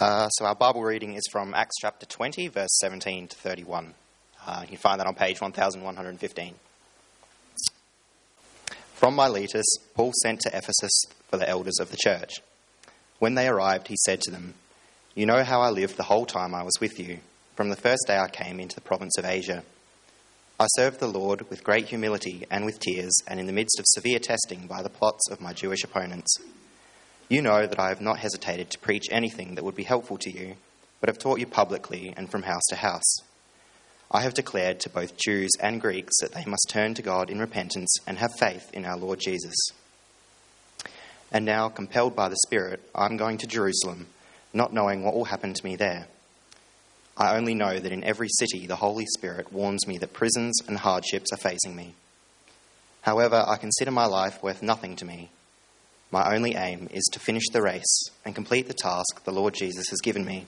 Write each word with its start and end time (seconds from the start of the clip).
Uh, 0.00 0.30
so 0.30 0.46
our 0.46 0.54
Bible 0.54 0.82
reading 0.82 1.12
is 1.12 1.28
from 1.30 1.52
Acts 1.52 1.76
chapter 1.78 2.06
20, 2.06 2.48
verse 2.48 2.78
17 2.80 3.28
to 3.28 3.36
31. 3.36 3.92
Uh, 4.46 4.60
you 4.62 4.68
can 4.68 4.76
find 4.78 4.98
that 4.98 5.06
on 5.06 5.14
page 5.14 5.42
1115. 5.42 6.54
From 8.94 9.14
Miletus, 9.14 9.66
Paul 9.94 10.12
sent 10.22 10.40
to 10.40 10.56
Ephesus 10.56 11.02
for 11.28 11.36
the 11.36 11.46
elders 11.46 11.78
of 11.78 11.90
the 11.90 11.98
church. 11.98 12.40
When 13.18 13.34
they 13.34 13.46
arrived, 13.46 13.88
he 13.88 13.96
said 14.06 14.22
to 14.22 14.30
them, 14.30 14.54
You 15.14 15.26
know 15.26 15.44
how 15.44 15.60
I 15.60 15.68
lived 15.68 15.98
the 15.98 16.04
whole 16.04 16.24
time 16.24 16.54
I 16.54 16.62
was 16.62 16.80
with 16.80 16.98
you, 16.98 17.18
from 17.54 17.68
the 17.68 17.76
first 17.76 18.04
day 18.06 18.16
I 18.16 18.28
came 18.28 18.58
into 18.58 18.76
the 18.76 18.80
province 18.80 19.18
of 19.18 19.26
Asia. 19.26 19.64
I 20.58 20.64
served 20.76 21.00
the 21.00 21.08
Lord 21.08 21.50
with 21.50 21.62
great 21.62 21.88
humility 21.88 22.46
and 22.50 22.64
with 22.64 22.80
tears, 22.80 23.12
and 23.28 23.38
in 23.38 23.44
the 23.44 23.52
midst 23.52 23.78
of 23.78 23.84
severe 23.86 24.18
testing 24.18 24.66
by 24.66 24.80
the 24.80 24.88
plots 24.88 25.30
of 25.30 25.42
my 25.42 25.52
Jewish 25.52 25.84
opponents. 25.84 26.38
You 27.30 27.42
know 27.42 27.64
that 27.64 27.78
I 27.78 27.90
have 27.90 28.00
not 28.00 28.18
hesitated 28.18 28.70
to 28.70 28.78
preach 28.80 29.06
anything 29.08 29.54
that 29.54 29.62
would 29.62 29.76
be 29.76 29.84
helpful 29.84 30.18
to 30.18 30.30
you, 30.36 30.56
but 31.00 31.08
have 31.08 31.18
taught 31.18 31.38
you 31.38 31.46
publicly 31.46 32.12
and 32.16 32.28
from 32.28 32.42
house 32.42 32.64
to 32.70 32.76
house. 32.76 33.18
I 34.10 34.22
have 34.22 34.34
declared 34.34 34.80
to 34.80 34.90
both 34.90 35.16
Jews 35.16 35.52
and 35.60 35.80
Greeks 35.80 36.18
that 36.20 36.32
they 36.32 36.44
must 36.44 36.66
turn 36.68 36.94
to 36.94 37.02
God 37.02 37.30
in 37.30 37.38
repentance 37.38 37.94
and 38.04 38.18
have 38.18 38.32
faith 38.40 38.68
in 38.74 38.84
our 38.84 38.96
Lord 38.96 39.20
Jesus. 39.20 39.54
And 41.30 41.44
now, 41.44 41.68
compelled 41.68 42.16
by 42.16 42.28
the 42.28 42.36
Spirit, 42.46 42.82
I 42.96 43.06
am 43.06 43.16
going 43.16 43.38
to 43.38 43.46
Jerusalem, 43.46 44.08
not 44.52 44.72
knowing 44.72 45.04
what 45.04 45.14
will 45.14 45.26
happen 45.26 45.54
to 45.54 45.64
me 45.64 45.76
there. 45.76 46.08
I 47.16 47.36
only 47.36 47.54
know 47.54 47.78
that 47.78 47.92
in 47.92 48.02
every 48.02 48.28
city 48.28 48.66
the 48.66 48.74
Holy 48.74 49.06
Spirit 49.06 49.52
warns 49.52 49.86
me 49.86 49.98
that 49.98 50.12
prisons 50.12 50.60
and 50.66 50.78
hardships 50.78 51.32
are 51.32 51.36
facing 51.36 51.76
me. 51.76 51.94
However, 53.02 53.44
I 53.46 53.56
consider 53.56 53.92
my 53.92 54.06
life 54.06 54.42
worth 54.42 54.64
nothing 54.64 54.96
to 54.96 55.04
me. 55.04 55.30
My 56.10 56.34
only 56.34 56.54
aim 56.54 56.88
is 56.90 57.04
to 57.12 57.20
finish 57.20 57.48
the 57.52 57.62
race 57.62 58.10
and 58.24 58.34
complete 58.34 58.68
the 58.68 58.74
task 58.74 59.24
the 59.24 59.32
Lord 59.32 59.54
Jesus 59.54 59.88
has 59.90 60.00
given 60.00 60.24
me 60.24 60.46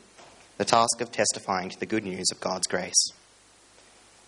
the 0.58 0.64
task 0.64 1.00
of 1.00 1.10
testifying 1.10 1.70
to 1.70 1.80
the 1.80 1.86
good 1.86 2.04
news 2.04 2.26
of 2.30 2.40
God's 2.40 2.66
grace. 2.66 3.08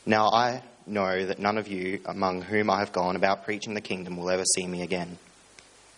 Now 0.07 0.29
I 0.29 0.63
know 0.87 1.27
that 1.27 1.39
none 1.39 1.59
of 1.59 1.69
you 1.69 2.01
among 2.07 2.43
whom 2.43 2.71
I 2.71 2.79
have 2.79 2.93
gone 2.93 3.17
about 3.17 3.45
preaching 3.45 3.75
the 3.75 3.81
kingdom 3.81 4.17
will 4.17 4.31
ever 4.31 4.45
see 4.57 4.67
me 4.67 4.83
again. 4.83 5.19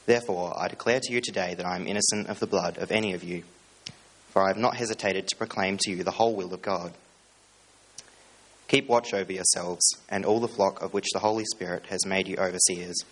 Therefore, 0.05 0.55
I 0.59 0.69
declare 0.69 1.01
to 1.01 1.12
you 1.12 1.20
today 1.20 1.55
that 1.55 1.67
I 1.67 1.77
am 1.77 1.87
innocent 1.87 2.28
of 2.28 2.41
the 2.41 2.47
blood 2.47 2.78
of 2.78 2.91
any 2.91 3.12
of 3.15 3.25
you 3.25 3.45
for 4.37 4.45
I 4.45 4.48
have 4.48 4.59
not 4.59 4.77
hesitated 4.77 5.28
to 5.28 5.37
proclaim 5.37 5.78
to 5.81 5.91
you 5.91 6.05
the 6.05 6.11
whole 6.11 6.37
will 6.37 6.53
of 6.53 6.61
God. 6.61 6.93
Keep 8.69 8.87
watch 8.87 9.15
over 9.15 9.33
yourselves 9.33 9.97
and 10.11 10.27
all 10.27 10.41
the 10.41 10.47
flock 10.47 10.83
of 10.83 10.93
which 10.93 11.06
the 11.15 11.21
Holy 11.21 11.47
Spirit 11.55 11.87
has 11.87 12.05
made 12.05 12.28
you 12.28 12.37
overseers. 12.37 13.03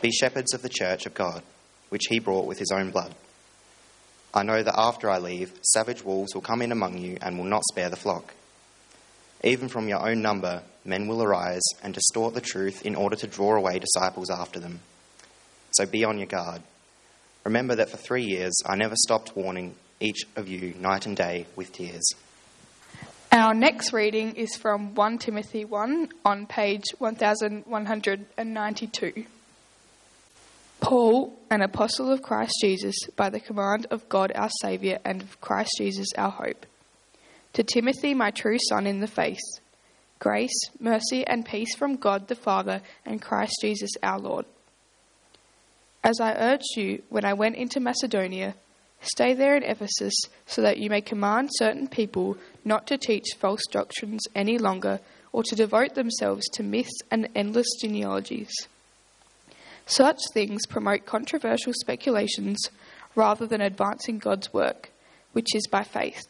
Be 0.00 0.10
shepherds 0.10 0.54
of 0.54 0.62
the 0.62 0.68
church 0.68 1.06
of 1.06 1.14
God, 1.14 1.42
which 1.88 2.06
he 2.08 2.18
brought 2.18 2.46
with 2.46 2.58
his 2.58 2.72
own 2.72 2.90
blood. 2.90 3.14
I 4.34 4.42
know 4.42 4.62
that 4.62 4.78
after 4.78 5.10
I 5.10 5.18
leave, 5.18 5.52
savage 5.62 6.02
wolves 6.02 6.34
will 6.34 6.42
come 6.42 6.62
in 6.62 6.72
among 6.72 6.98
you 6.98 7.18
and 7.20 7.36
will 7.36 7.44
not 7.44 7.62
spare 7.70 7.90
the 7.90 7.96
flock. 7.96 8.34
Even 9.44 9.68
from 9.68 9.88
your 9.88 10.08
own 10.08 10.22
number, 10.22 10.62
men 10.84 11.08
will 11.08 11.22
arise 11.22 11.62
and 11.82 11.92
distort 11.92 12.34
the 12.34 12.40
truth 12.40 12.86
in 12.86 12.94
order 12.94 13.16
to 13.16 13.26
draw 13.26 13.56
away 13.56 13.78
disciples 13.78 14.30
after 14.30 14.58
them. 14.58 14.80
So 15.72 15.86
be 15.86 16.04
on 16.04 16.18
your 16.18 16.26
guard. 16.26 16.62
Remember 17.44 17.74
that 17.74 17.90
for 17.90 17.96
three 17.96 18.24
years 18.24 18.54
I 18.64 18.76
never 18.76 18.94
stopped 18.96 19.36
warning 19.36 19.74
each 20.00 20.22
of 20.36 20.48
you 20.48 20.74
night 20.78 21.06
and 21.06 21.16
day 21.16 21.46
with 21.56 21.72
tears. 21.72 22.08
Our 23.32 23.54
next 23.54 23.92
reading 23.92 24.36
is 24.36 24.56
from 24.56 24.94
1 24.94 25.18
Timothy 25.18 25.64
1 25.64 26.08
on 26.24 26.46
page 26.46 26.84
1192. 26.98 29.24
Paul, 30.82 31.38
an 31.48 31.62
apostle 31.62 32.10
of 32.10 32.22
Christ 32.22 32.54
Jesus, 32.60 32.96
by 33.16 33.30
the 33.30 33.40
command 33.40 33.86
of 33.90 34.08
God 34.08 34.32
our 34.34 34.50
Saviour 34.60 34.98
and 35.04 35.22
of 35.22 35.40
Christ 35.40 35.70
Jesus 35.78 36.08
our 36.18 36.30
hope. 36.30 36.66
To 37.54 37.62
Timothy, 37.62 38.14
my 38.14 38.30
true 38.30 38.58
son 38.68 38.86
in 38.86 39.00
the 39.00 39.06
faith, 39.06 39.40
grace, 40.18 40.60
mercy, 40.80 41.26
and 41.26 41.46
peace 41.46 41.74
from 41.76 41.96
God 41.96 42.28
the 42.28 42.34
Father 42.34 42.82
and 43.06 43.22
Christ 43.22 43.58
Jesus 43.62 43.92
our 44.02 44.18
Lord. 44.18 44.44
As 46.02 46.20
I 46.20 46.34
urged 46.34 46.76
you 46.76 47.02
when 47.08 47.24
I 47.24 47.32
went 47.32 47.56
into 47.56 47.80
Macedonia, 47.80 48.54
Stay 49.02 49.34
there 49.34 49.56
in 49.56 49.64
Ephesus 49.64 50.14
so 50.46 50.62
that 50.62 50.78
you 50.78 50.88
may 50.88 51.00
command 51.00 51.50
certain 51.54 51.88
people 51.88 52.36
not 52.64 52.86
to 52.86 52.96
teach 52.96 53.34
false 53.36 53.62
doctrines 53.70 54.22
any 54.34 54.58
longer 54.58 55.00
or 55.32 55.42
to 55.42 55.56
devote 55.56 55.94
themselves 55.94 56.48
to 56.52 56.62
myths 56.62 57.00
and 57.10 57.28
endless 57.34 57.66
genealogies. 57.80 58.52
Such 59.86 60.18
things 60.32 60.66
promote 60.66 61.06
controversial 61.06 61.72
speculations 61.74 62.70
rather 63.14 63.46
than 63.46 63.60
advancing 63.60 64.18
God's 64.18 64.52
work, 64.52 64.92
which 65.32 65.54
is 65.54 65.66
by 65.66 65.82
faith. 65.82 66.22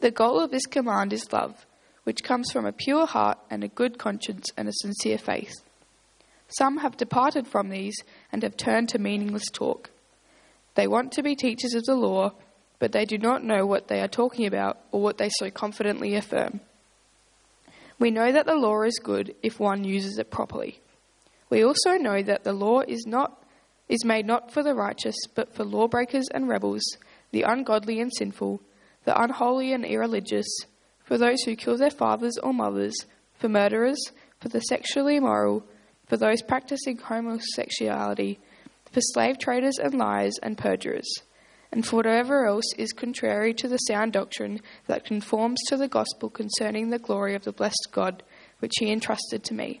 The 0.00 0.10
goal 0.10 0.40
of 0.40 0.50
this 0.50 0.66
command 0.66 1.12
is 1.12 1.32
love, 1.32 1.64
which 2.04 2.22
comes 2.22 2.52
from 2.52 2.66
a 2.66 2.72
pure 2.72 3.06
heart 3.06 3.38
and 3.50 3.64
a 3.64 3.68
good 3.68 3.98
conscience 3.98 4.46
and 4.56 4.68
a 4.68 4.72
sincere 4.72 5.18
faith. 5.18 5.54
Some 6.48 6.78
have 6.78 6.96
departed 6.96 7.46
from 7.46 7.70
these 7.70 7.96
and 8.30 8.42
have 8.42 8.56
turned 8.56 8.88
to 8.90 8.98
meaningless 8.98 9.50
talk. 9.52 9.90
They 10.74 10.86
want 10.86 11.12
to 11.12 11.22
be 11.22 11.34
teachers 11.34 11.74
of 11.74 11.84
the 11.84 11.94
law, 11.94 12.32
but 12.78 12.92
they 12.92 13.04
do 13.04 13.18
not 13.18 13.42
know 13.42 13.66
what 13.66 13.88
they 13.88 14.00
are 14.00 14.08
talking 14.08 14.46
about 14.46 14.78
or 14.92 15.00
what 15.00 15.18
they 15.18 15.30
so 15.30 15.50
confidently 15.50 16.14
affirm. 16.14 16.60
We 17.98 18.10
know 18.10 18.30
that 18.30 18.46
the 18.46 18.54
law 18.54 18.82
is 18.82 18.98
good 19.02 19.34
if 19.42 19.58
one 19.58 19.84
uses 19.84 20.18
it 20.18 20.30
properly. 20.30 20.80
We 21.48 21.64
also 21.64 21.92
know 21.96 22.22
that 22.22 22.44
the 22.44 22.52
law 22.52 22.80
is 22.80 23.06
not 23.06 23.42
is 23.88 24.04
made 24.04 24.26
not 24.26 24.50
for 24.50 24.62
the 24.62 24.74
righteous, 24.74 25.14
but 25.34 25.54
for 25.54 25.64
lawbreakers 25.64 26.26
and 26.34 26.48
rebels, 26.48 26.82
the 27.30 27.42
ungodly 27.42 28.00
and 28.00 28.12
sinful, 28.12 28.60
the 29.04 29.20
unholy 29.20 29.72
and 29.72 29.84
irreligious, 29.84 30.46
for 31.04 31.16
those 31.16 31.42
who 31.42 31.54
kill 31.54 31.76
their 31.76 31.90
fathers 31.90 32.36
or 32.38 32.52
mothers, 32.52 32.96
for 33.34 33.48
murderers, 33.48 34.10
for 34.40 34.48
the 34.48 34.60
sexually 34.60 35.16
immoral, 35.16 35.64
for 36.06 36.16
those 36.16 36.42
practicing 36.42 36.98
homosexuality, 36.98 38.40
for 38.90 39.00
slave 39.00 39.38
traders 39.38 39.78
and 39.78 39.94
liars 39.94 40.38
and 40.42 40.58
perjurers, 40.58 41.22
and 41.70 41.86
for 41.86 41.96
whatever 41.96 42.46
else 42.46 42.72
is 42.76 42.92
contrary 42.92 43.54
to 43.54 43.68
the 43.68 43.76
sound 43.78 44.12
doctrine 44.12 44.60
that 44.86 45.04
conforms 45.04 45.60
to 45.68 45.76
the 45.76 45.88
gospel 45.88 46.28
concerning 46.28 46.90
the 46.90 46.98
glory 46.98 47.34
of 47.34 47.44
the 47.44 47.52
blessed 47.52 47.88
God, 47.92 48.22
which 48.58 48.72
he 48.78 48.90
entrusted 48.90 49.44
to 49.44 49.54
me. 49.54 49.80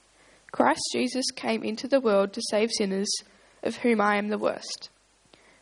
Christ 0.51 0.81
Jesus 0.91 1.25
came 1.35 1.63
into 1.63 1.87
the 1.87 2.01
world 2.01 2.33
to 2.33 2.41
save 2.49 2.71
sinners, 2.71 3.09
of 3.63 3.77
whom 3.77 4.01
I 4.01 4.17
am 4.17 4.29
the 4.29 4.37
worst. 4.37 4.89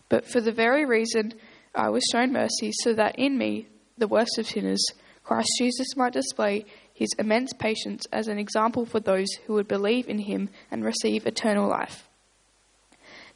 But 0.08 0.26
for 0.26 0.42
the 0.42 0.52
very 0.52 0.86
reason 0.86 1.34
I 1.76 1.90
was 1.90 2.04
shown 2.12 2.32
mercy, 2.32 2.72
so 2.84 2.94
that 2.94 3.18
in 3.18 3.38
me, 3.38 3.68
the 3.98 4.08
worst 4.08 4.38
of 4.38 4.48
sinners, 4.48 4.84
Christ 5.24 5.50
Jesus 5.60 5.96
might 5.96 6.14
display 6.14 6.66
his 6.92 7.10
immense 7.20 7.54
patience 7.54 8.06
as 8.12 8.28
an 8.28 8.40
example 8.40 8.86
for 8.86 9.00
those 9.00 9.28
who 9.46 9.54
would 9.54 9.68
believe 9.68 10.10
in 10.10 10.20
him 10.20 10.50
and 10.72 10.84
receive 10.84 11.28
eternal 11.28 11.70
life. 11.70 12.10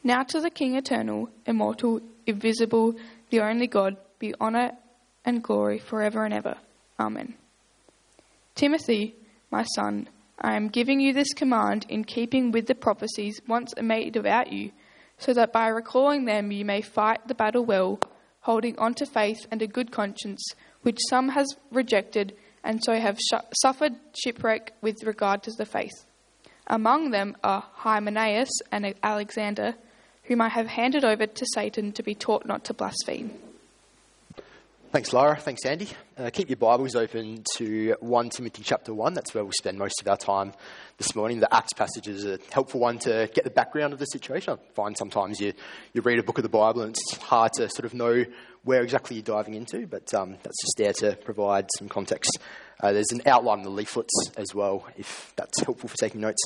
Now 0.02 0.22
to 0.24 0.40
the 0.40 0.50
King 0.50 0.76
eternal, 0.76 1.30
immortal, 1.46 2.00
invisible, 2.26 2.94
the 3.30 3.40
only 3.40 3.66
God, 3.66 3.96
be 4.18 4.34
honour 4.40 4.72
and 5.24 5.42
glory 5.42 5.78
forever 5.78 6.24
and 6.24 6.34
ever. 6.34 6.56
Amen. 6.98 7.34
Timothy, 8.54 9.14
my 9.50 9.64
son, 9.74 10.08
I 10.40 10.56
am 10.56 10.68
giving 10.68 11.00
you 11.00 11.12
this 11.12 11.32
command 11.32 11.86
in 11.88 12.04
keeping 12.04 12.52
with 12.52 12.66
the 12.66 12.74
prophecies 12.74 13.40
once 13.46 13.74
made 13.80 14.16
about 14.16 14.52
you, 14.52 14.72
so 15.18 15.32
that 15.34 15.52
by 15.52 15.68
recalling 15.68 16.24
them 16.24 16.50
you 16.50 16.64
may 16.64 16.80
fight 16.80 17.26
the 17.26 17.34
battle 17.34 17.64
well, 17.64 18.00
holding 18.40 18.78
on 18.78 18.94
to 18.94 19.06
faith 19.06 19.46
and 19.50 19.62
a 19.62 19.66
good 19.66 19.90
conscience, 19.90 20.44
which 20.82 20.98
some 21.08 21.30
has 21.30 21.56
rejected 21.70 22.36
and 22.62 22.82
so 22.82 22.94
have 22.98 23.18
sh- 23.18 23.34
suffered 23.62 23.94
shipwreck 24.14 24.72
with 24.80 25.04
regard 25.04 25.42
to 25.42 25.50
the 25.52 25.66
faith. 25.66 26.04
Among 26.66 27.10
them 27.10 27.36
are 27.44 27.64
Hymenaeus 27.74 28.50
and 28.72 28.94
Alexander 29.02 29.74
whom 30.24 30.40
I 30.40 30.48
have 30.48 30.66
handed 30.66 31.04
over 31.04 31.26
to 31.26 31.46
Satan 31.54 31.92
to 31.92 32.02
be 32.02 32.14
taught 32.14 32.46
not 32.46 32.64
to 32.64 32.74
blaspheme. 32.74 33.30
Thanks, 34.94 35.12
Laura. 35.12 35.34
Thanks, 35.34 35.66
Andy. 35.66 35.88
Uh, 36.16 36.30
keep 36.30 36.48
your 36.48 36.56
Bibles 36.56 36.94
open 36.94 37.42
to 37.56 37.96
1 37.98 38.28
Timothy 38.28 38.62
chapter 38.62 38.94
1. 38.94 39.12
That's 39.12 39.34
where 39.34 39.42
we'll 39.42 39.52
spend 39.52 39.76
most 39.76 40.00
of 40.00 40.06
our 40.06 40.16
time 40.16 40.52
this 40.98 41.16
morning. 41.16 41.40
The 41.40 41.52
Acts 41.52 41.72
passage 41.72 42.06
is 42.06 42.24
a 42.24 42.38
helpful 42.52 42.78
one 42.78 43.00
to 43.00 43.28
get 43.34 43.42
the 43.42 43.50
background 43.50 43.92
of 43.92 43.98
the 43.98 44.04
situation. 44.04 44.52
I 44.52 44.74
find 44.74 44.96
sometimes 44.96 45.40
you, 45.40 45.52
you 45.94 46.00
read 46.02 46.20
a 46.20 46.22
book 46.22 46.38
of 46.38 46.44
the 46.44 46.48
Bible 46.48 46.82
and 46.82 46.90
it's 46.90 47.16
hard 47.16 47.54
to 47.54 47.68
sort 47.70 47.86
of 47.86 47.92
know 47.92 48.24
where 48.62 48.82
exactly 48.82 49.16
you're 49.16 49.24
diving 49.24 49.54
into, 49.54 49.84
but 49.88 50.14
um, 50.14 50.36
that's 50.44 50.62
just 50.62 50.76
there 50.76 50.92
to 50.92 51.16
provide 51.24 51.66
some 51.76 51.88
context. 51.88 52.38
Uh, 52.80 52.92
there's 52.92 53.10
an 53.10 53.22
outline 53.26 53.58
in 53.58 53.64
the 53.64 53.70
leaflets 53.70 54.30
as 54.36 54.54
well, 54.54 54.86
if 54.96 55.32
that's 55.34 55.58
helpful 55.58 55.88
for 55.88 55.96
taking 55.96 56.20
notes. 56.20 56.44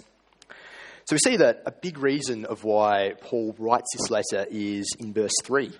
So 1.04 1.16
we 1.16 1.18
see 1.18 1.36
that 1.36 1.64
a 1.66 1.70
big 1.70 1.98
reason 1.98 2.46
of 2.46 2.64
why 2.64 3.12
Paul 3.20 3.54
writes 3.58 3.88
this 3.94 4.10
letter 4.10 4.46
is 4.50 4.96
in 4.98 5.12
verse 5.12 5.34
3. 5.44 5.70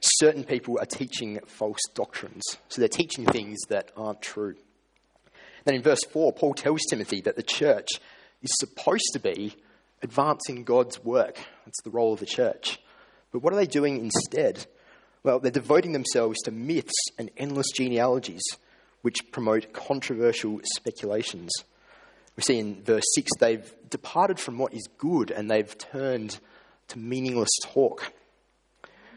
Certain 0.00 0.44
people 0.44 0.78
are 0.80 0.86
teaching 0.86 1.38
false 1.46 1.80
doctrines. 1.94 2.42
So 2.68 2.80
they're 2.80 2.88
teaching 2.88 3.26
things 3.26 3.58
that 3.68 3.90
aren't 3.96 4.22
true. 4.22 4.56
Then 5.64 5.74
in 5.74 5.82
verse 5.82 6.02
4, 6.10 6.32
Paul 6.32 6.54
tells 6.54 6.80
Timothy 6.88 7.20
that 7.22 7.36
the 7.36 7.42
church 7.42 7.88
is 8.42 8.50
supposed 8.58 9.10
to 9.12 9.18
be 9.18 9.54
advancing 10.02 10.64
God's 10.64 11.04
work. 11.04 11.38
That's 11.66 11.82
the 11.84 11.90
role 11.90 12.14
of 12.14 12.20
the 12.20 12.26
church. 12.26 12.80
But 13.32 13.42
what 13.42 13.52
are 13.52 13.56
they 13.56 13.66
doing 13.66 13.98
instead? 13.98 14.66
Well, 15.22 15.38
they're 15.38 15.50
devoting 15.50 15.92
themselves 15.92 16.38
to 16.44 16.50
myths 16.50 16.94
and 17.18 17.30
endless 17.36 17.70
genealogies 17.76 18.42
which 19.02 19.30
promote 19.32 19.72
controversial 19.72 20.60
speculations. 20.76 21.50
We 22.36 22.42
see 22.42 22.58
in 22.58 22.82
verse 22.82 23.04
6 23.14 23.30
they've 23.38 23.74
departed 23.88 24.38
from 24.38 24.58
what 24.58 24.72
is 24.72 24.88
good 24.98 25.30
and 25.30 25.50
they've 25.50 25.76
turned 25.76 26.38
to 26.88 26.98
meaningless 26.98 27.50
talk. 27.64 28.12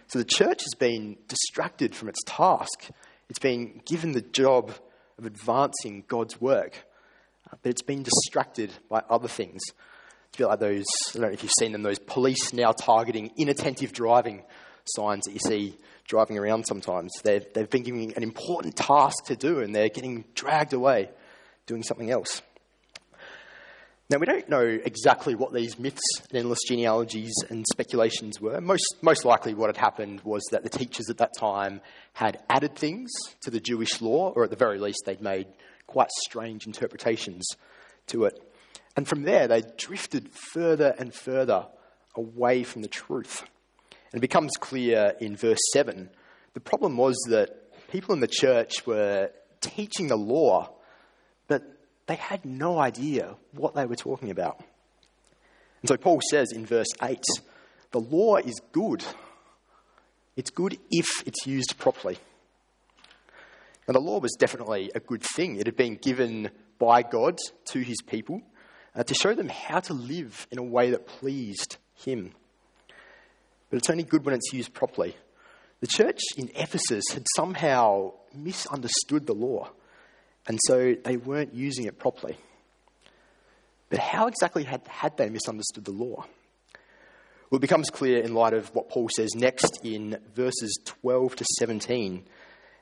So 0.08 0.20
the 0.20 0.26
church 0.26 0.62
has 0.64 0.74
been 0.78 1.18
distracted 1.28 1.96
from 1.96 2.10
its 2.10 2.20
task. 2.26 2.90
It's 3.30 3.40
been 3.40 3.82
given 3.86 4.12
the 4.12 4.22
job 4.22 4.72
of 5.18 5.26
advancing 5.26 6.04
God's 6.08 6.40
work, 6.40 6.86
but 7.50 7.70
it's 7.70 7.82
been 7.82 8.04
distracted 8.04 8.72
by 8.90 9.02
other 9.10 9.28
things. 9.28 9.62
It's 10.30 10.38
a 10.38 10.38
bit 10.40 10.48
like 10.48 10.60
those, 10.60 10.86
I 11.10 11.14
don't 11.14 11.22
know 11.24 11.34
if 11.34 11.44
you've 11.44 11.52
seen 11.60 11.72
them, 11.72 11.84
those 11.84 12.00
police 12.00 12.54
now 12.54 12.72
targeting 12.72 13.32
inattentive 13.38 13.94
driving 13.94 14.44
signs 14.86 15.24
that 15.26 15.34
you 15.34 15.40
see 15.40 15.78
driving 16.06 16.38
around 16.38 16.66
sometimes. 16.66 17.12
They've, 17.24 17.46
they've 17.54 17.70
been 17.70 17.84
given 17.84 18.14
an 18.16 18.24
important 18.24 18.76
task 18.76 19.26
to 19.26 19.36
do 19.36 19.60
and 19.60 19.74
they're 19.74 19.90
getting 19.90 20.26
dragged 20.36 20.74
away 20.74 21.10
doing 21.66 21.84
something 21.84 22.12
else. 22.12 22.42
Now, 24.10 24.18
we 24.18 24.26
don't 24.26 24.50
know 24.50 24.62
exactly 24.62 25.34
what 25.34 25.54
these 25.54 25.80
myths 25.80 26.04
and 26.30 26.38
endless 26.38 26.60
genealogies 26.68 27.34
and 27.50 27.66
speculations 27.72 28.40
were. 28.42 28.60
Most, 28.60 28.98
most 29.02 29.24
likely, 29.24 29.54
what 29.54 29.68
had 29.68 29.78
happened 29.78 30.22
was 30.26 30.44
that 30.52 30.64
the 30.64 30.70
teachers 30.70 31.10
at 31.10 31.18
that 31.18 31.32
time 31.38 31.80
had 32.12 32.40
added 32.50 32.76
things 32.76 33.10
to 33.44 33.50
the 33.50 33.62
Jewish 33.62 34.02
law, 34.02 34.32
or 34.36 34.44
at 34.44 34.50
the 34.50 34.58
very 34.58 34.78
least, 34.78 35.04
they'd 35.06 35.22
made 35.22 35.48
quite 35.88 36.10
strange 36.26 36.68
interpretations 36.68 37.48
to 38.08 38.26
it. 38.26 38.34
And 38.98 39.08
from 39.08 39.24
there, 39.24 39.48
they 39.48 39.64
drifted 39.78 40.30
further 40.54 40.94
and 41.00 41.14
further 41.14 41.68
away 42.16 42.64
from 42.64 42.82
the 42.82 42.90
truth. 42.90 43.44
And 44.12 44.20
it 44.20 44.22
becomes 44.22 44.52
clear 44.58 45.14
in 45.20 45.36
verse 45.36 45.60
7 45.72 46.10
the 46.54 46.60
problem 46.60 46.98
was 46.98 47.18
that 47.30 47.50
people 47.90 48.14
in 48.14 48.20
the 48.20 48.28
church 48.28 48.86
were 48.86 49.32
teaching 49.60 50.08
the 50.08 50.16
law, 50.16 50.70
but 51.48 51.64
they 52.08 52.16
had 52.16 52.46
no 52.46 52.80
idea 52.80 53.36
what 53.54 53.76
they 53.76 53.86
were 53.86 53.96
talking 53.96 54.30
about. 54.30 54.60
And 55.82 55.90
so 55.90 55.98
Paul 55.98 56.22
says 56.30 56.52
in 56.52 56.66
verse 56.66 56.88
8 57.02 57.24
the 57.92 58.00
law 58.00 58.38
is 58.38 58.60
good. 58.72 59.04
It's 60.36 60.50
good 60.50 60.80
if 60.90 61.08
it's 61.28 61.46
used 61.46 61.76
properly. 61.78 62.18
Now, 63.88 63.94
the 63.94 64.00
law 64.00 64.20
was 64.20 64.34
definitely 64.40 64.92
a 64.96 65.00
good 65.00 65.22
thing. 65.22 65.58
It 65.58 65.68
had 65.68 65.76
been 65.76 65.96
given 65.96 66.50
by 66.80 67.04
God 67.04 67.38
to 67.66 67.80
his 67.80 68.02
people 68.02 68.42
uh, 68.96 69.04
to 69.04 69.14
show 69.14 69.34
them 69.36 69.50
how 69.50 69.82
to 69.82 69.94
live 69.94 70.48
in 70.52 70.58
a 70.58 70.64
way 70.64 70.92
that 70.92 71.06
pleased 71.06 71.78
him. 71.96 72.32
But 73.70 73.78
it's 73.78 73.90
only 73.90 74.04
good 74.04 74.26
when 74.26 74.36
it's 74.36 74.54
used 74.54 74.74
properly. 74.74 75.16
The 75.82 75.88
church 75.88 76.22
in 76.38 76.50
Ephesus 76.56 77.04
had 77.14 77.26
somehow 77.36 78.14
misunderstood 78.34 79.28
the 79.28 79.34
law, 79.34 79.70
and 80.48 80.60
so 80.68 80.96
they 81.04 81.18
weren't 81.18 81.54
using 81.54 81.86
it 81.86 81.98
properly. 81.98 82.38
But 83.90 84.00
how 84.00 84.28
exactly 84.28 84.64
had, 84.64 84.82
had 84.88 85.18
they 85.18 85.30
misunderstood 85.30 85.86
the 85.86 85.92
law? 85.92 86.26
Well, 87.50 87.58
it 87.58 87.62
becomes 87.62 87.90
clear 87.90 88.22
in 88.24 88.34
light 88.34 88.54
of 88.54 88.74
what 88.74 88.90
Paul 88.90 89.10
says 89.16 89.36
next 89.36 89.80
in 89.84 90.18
verses 90.34 90.78
12 90.86 91.36
to 91.36 91.46
17 91.60 92.24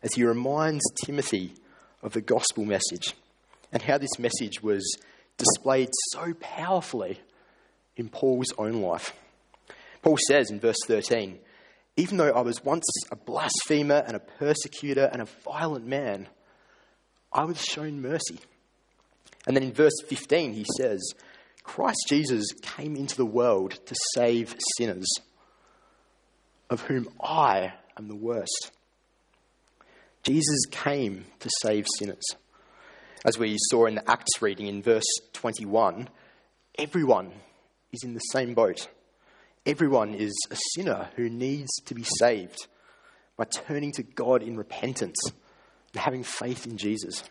as 0.01 0.13
he 0.13 0.23
reminds 0.23 0.83
Timothy 1.03 1.53
of 2.01 2.13
the 2.13 2.21
gospel 2.21 2.63
message 2.63 3.13
and 3.71 3.81
how 3.81 3.97
this 3.97 4.17
message 4.17 4.63
was 4.63 4.97
displayed 5.37 5.89
so 6.11 6.33
powerfully 6.39 7.19
in 7.97 8.09
Paul's 8.09 8.53
own 8.57 8.81
life. 8.81 9.13
Paul 10.01 10.17
says 10.27 10.49
in 10.49 10.59
verse 10.59 10.79
13, 10.87 11.39
Even 11.97 12.17
though 12.17 12.31
I 12.31 12.41
was 12.41 12.63
once 12.63 12.85
a 13.11 13.15
blasphemer 13.15 14.03
and 14.07 14.15
a 14.15 14.19
persecutor 14.19 15.09
and 15.11 15.21
a 15.21 15.27
violent 15.43 15.85
man, 15.85 16.27
I 17.33 17.45
was 17.45 17.61
shown 17.61 18.01
mercy. 18.01 18.39
And 19.47 19.55
then 19.55 19.63
in 19.63 19.73
verse 19.73 19.93
15, 20.07 20.53
he 20.53 20.65
says, 20.77 21.01
Christ 21.63 22.05
Jesus 22.09 22.45
came 22.61 22.95
into 22.95 23.15
the 23.15 23.25
world 23.25 23.79
to 23.85 23.95
save 24.15 24.55
sinners, 24.77 25.07
of 26.69 26.81
whom 26.81 27.07
I 27.21 27.73
am 27.97 28.07
the 28.07 28.15
worst. 28.15 28.71
Jesus 30.23 30.65
came 30.69 31.25
to 31.39 31.49
save 31.61 31.85
sinners. 31.97 32.23
As 33.25 33.37
we 33.37 33.57
saw 33.69 33.85
in 33.85 33.95
the 33.95 34.09
Acts 34.09 34.41
reading 34.41 34.67
in 34.67 34.81
verse 34.81 35.03
21, 35.33 36.09
everyone 36.77 37.31
is 37.91 38.03
in 38.03 38.13
the 38.13 38.19
same 38.19 38.53
boat. 38.53 38.87
Everyone 39.65 40.13
is 40.13 40.33
a 40.49 40.57
sinner 40.73 41.09
who 41.15 41.29
needs 41.29 41.69
to 41.85 41.93
be 41.93 42.03
saved 42.19 42.67
by 43.37 43.45
turning 43.45 43.91
to 43.93 44.03
God 44.03 44.41
in 44.41 44.57
repentance 44.57 45.19
having 45.95 46.23
faith 46.23 46.65
in 46.65 46.77
Jesus. 46.77 47.23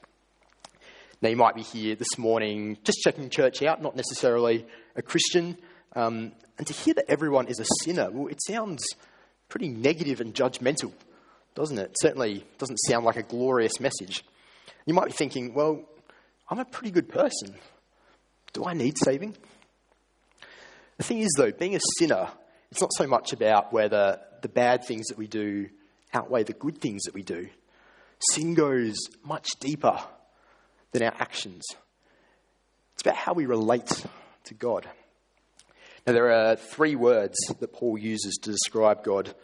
Now, 1.22 1.28
you 1.28 1.36
might 1.36 1.54
be 1.54 1.62
here 1.62 1.94
this 1.96 2.18
morning 2.18 2.78
just 2.82 2.98
checking 3.02 3.28
church 3.28 3.62
out, 3.62 3.82
not 3.82 3.96
necessarily 3.96 4.64
a 4.96 5.02
Christian, 5.02 5.56
um, 5.94 6.32
and 6.56 6.66
to 6.66 6.72
hear 6.72 6.94
that 6.94 7.06
everyone 7.08 7.46
is 7.48 7.60
a 7.60 7.66
sinner, 7.84 8.10
well, 8.10 8.28
it 8.28 8.38
sounds 8.46 8.82
pretty 9.48 9.68
negative 9.68 10.20
and 10.20 10.34
judgmental, 10.34 10.92
doesn't 11.54 11.78
it? 11.78 11.94
Certainly 12.00 12.46
doesn't 12.58 12.78
sound 12.86 13.04
like 13.04 13.16
a 13.16 13.22
glorious 13.22 13.80
message. 13.80 14.24
You 14.86 14.94
might 14.94 15.06
be 15.06 15.12
thinking, 15.12 15.52
well, 15.52 15.82
I'm 16.48 16.58
a 16.58 16.64
pretty 16.64 16.90
good 16.90 17.08
person. 17.08 17.54
Do 18.52 18.64
I 18.64 18.74
need 18.74 18.96
saving? 18.98 19.36
The 20.96 21.04
thing 21.04 21.20
is, 21.20 21.32
though, 21.36 21.52
being 21.52 21.76
a 21.76 21.80
sinner, 21.98 22.28
it's 22.70 22.80
not 22.80 22.92
so 22.94 23.06
much 23.06 23.32
about 23.32 23.72
whether 23.72 24.20
the 24.42 24.48
bad 24.48 24.84
things 24.84 25.06
that 25.06 25.18
we 25.18 25.26
do 25.26 25.68
outweigh 26.12 26.42
the 26.42 26.52
good 26.52 26.78
things 26.78 27.02
that 27.02 27.14
we 27.14 27.22
do. 27.22 27.48
Sin 28.32 28.54
goes 28.54 28.96
much 29.24 29.48
deeper 29.60 29.98
than 30.92 31.02
our 31.02 31.14
actions. 31.18 31.64
It's 32.94 33.02
about 33.02 33.16
how 33.16 33.32
we 33.32 33.46
relate 33.46 34.04
to 34.44 34.54
God. 34.54 34.86
Now, 36.06 36.12
there 36.12 36.30
are 36.30 36.56
three 36.56 36.96
words 36.96 37.36
that 37.46 37.72
Paul 37.72 37.98
uses 37.98 38.38
to 38.42 38.50
describe 38.50 39.04
God 39.04 39.34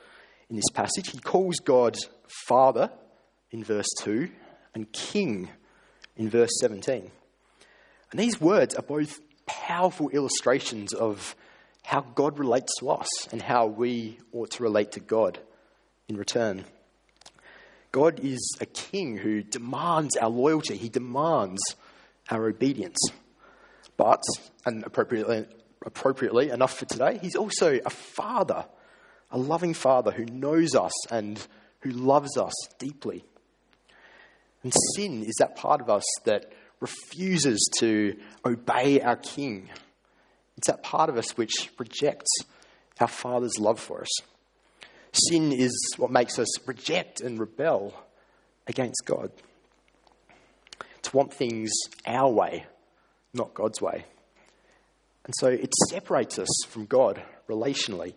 in 0.48 0.56
this 0.56 0.70
passage. 0.72 1.10
He 1.10 1.18
calls 1.18 1.56
God 1.56 1.96
Father 2.46 2.90
in 3.50 3.62
verse 3.64 3.88
2 4.00 4.28
and 4.74 4.90
King 4.92 5.48
in 6.16 6.28
verse 6.28 6.50
17. 6.60 7.10
And 8.10 8.20
these 8.20 8.40
words 8.40 8.74
are 8.74 8.82
both 8.82 9.20
powerful 9.46 10.10
illustrations 10.10 10.92
of 10.92 11.36
how 11.82 12.00
God 12.00 12.38
relates 12.38 12.72
to 12.80 12.90
us 12.90 13.08
and 13.32 13.40
how 13.40 13.66
we 13.66 14.18
ought 14.32 14.50
to 14.52 14.62
relate 14.62 14.92
to 14.92 15.00
God 15.00 15.38
in 16.08 16.16
return. 16.16 16.64
God 17.92 18.20
is 18.20 18.56
a 18.60 18.66
king 18.66 19.16
who 19.16 19.42
demands 19.42 20.16
our 20.16 20.28
loyalty, 20.28 20.76
he 20.76 20.88
demands 20.88 21.60
our 22.30 22.46
obedience. 22.46 22.98
But, 23.96 24.22
and 24.64 24.84
appropriately, 24.84 25.46
appropriately 25.84 26.50
enough 26.50 26.76
for 26.78 26.84
today, 26.84 27.18
he's 27.22 27.36
also 27.36 27.78
a 27.84 27.90
father, 27.90 28.66
a 29.30 29.38
loving 29.38 29.74
father 29.74 30.10
who 30.10 30.26
knows 30.26 30.74
us 30.74 30.92
and 31.10 31.44
who 31.80 31.90
loves 31.90 32.36
us 32.36 32.52
deeply. 32.78 33.24
And 34.62 34.72
sin 34.94 35.22
is 35.24 35.36
that 35.38 35.56
part 35.56 35.80
of 35.80 35.88
us 35.88 36.04
that 36.24 36.52
refuses 36.80 37.70
to 37.78 38.16
obey 38.44 39.00
our 39.00 39.16
king. 39.16 39.70
It's 40.56 40.66
that 40.66 40.82
part 40.82 41.08
of 41.08 41.16
us 41.16 41.36
which 41.36 41.70
rejects 41.78 42.30
our 43.00 43.08
Father's 43.08 43.58
love 43.58 43.78
for 43.78 44.02
us. 44.02 44.08
Sin 45.12 45.52
is 45.52 45.72
what 45.96 46.10
makes 46.10 46.38
us 46.38 46.48
reject 46.66 47.20
and 47.20 47.38
rebel 47.38 47.94
against 48.66 49.02
God. 49.04 49.30
To 51.02 51.16
want 51.16 51.32
things 51.32 51.70
our 52.06 52.30
way, 52.30 52.66
not 53.32 53.54
God's 53.54 53.80
way. 53.80 54.04
And 55.24 55.34
so 55.38 55.48
it 55.48 55.72
separates 55.88 56.38
us 56.38 56.48
from 56.68 56.86
God 56.86 57.22
relationally. 57.48 58.14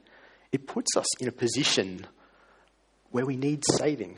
It 0.52 0.68
puts 0.68 0.96
us 0.96 1.06
in 1.22 1.28
a 1.28 1.32
position 1.32 2.06
where 3.12 3.26
we 3.26 3.36
need 3.36 3.64
saving. 3.78 4.18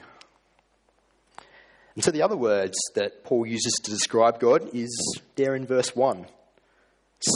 And 1.95 2.03
so 2.03 2.11
the 2.11 2.21
other 2.21 2.37
words 2.37 2.77
that 2.95 3.23
Paul 3.23 3.45
uses 3.45 3.73
to 3.83 3.91
describe 3.91 4.39
God 4.39 4.69
is 4.73 5.21
there 5.35 5.55
in 5.55 5.65
verse 5.65 5.95
1 5.95 6.25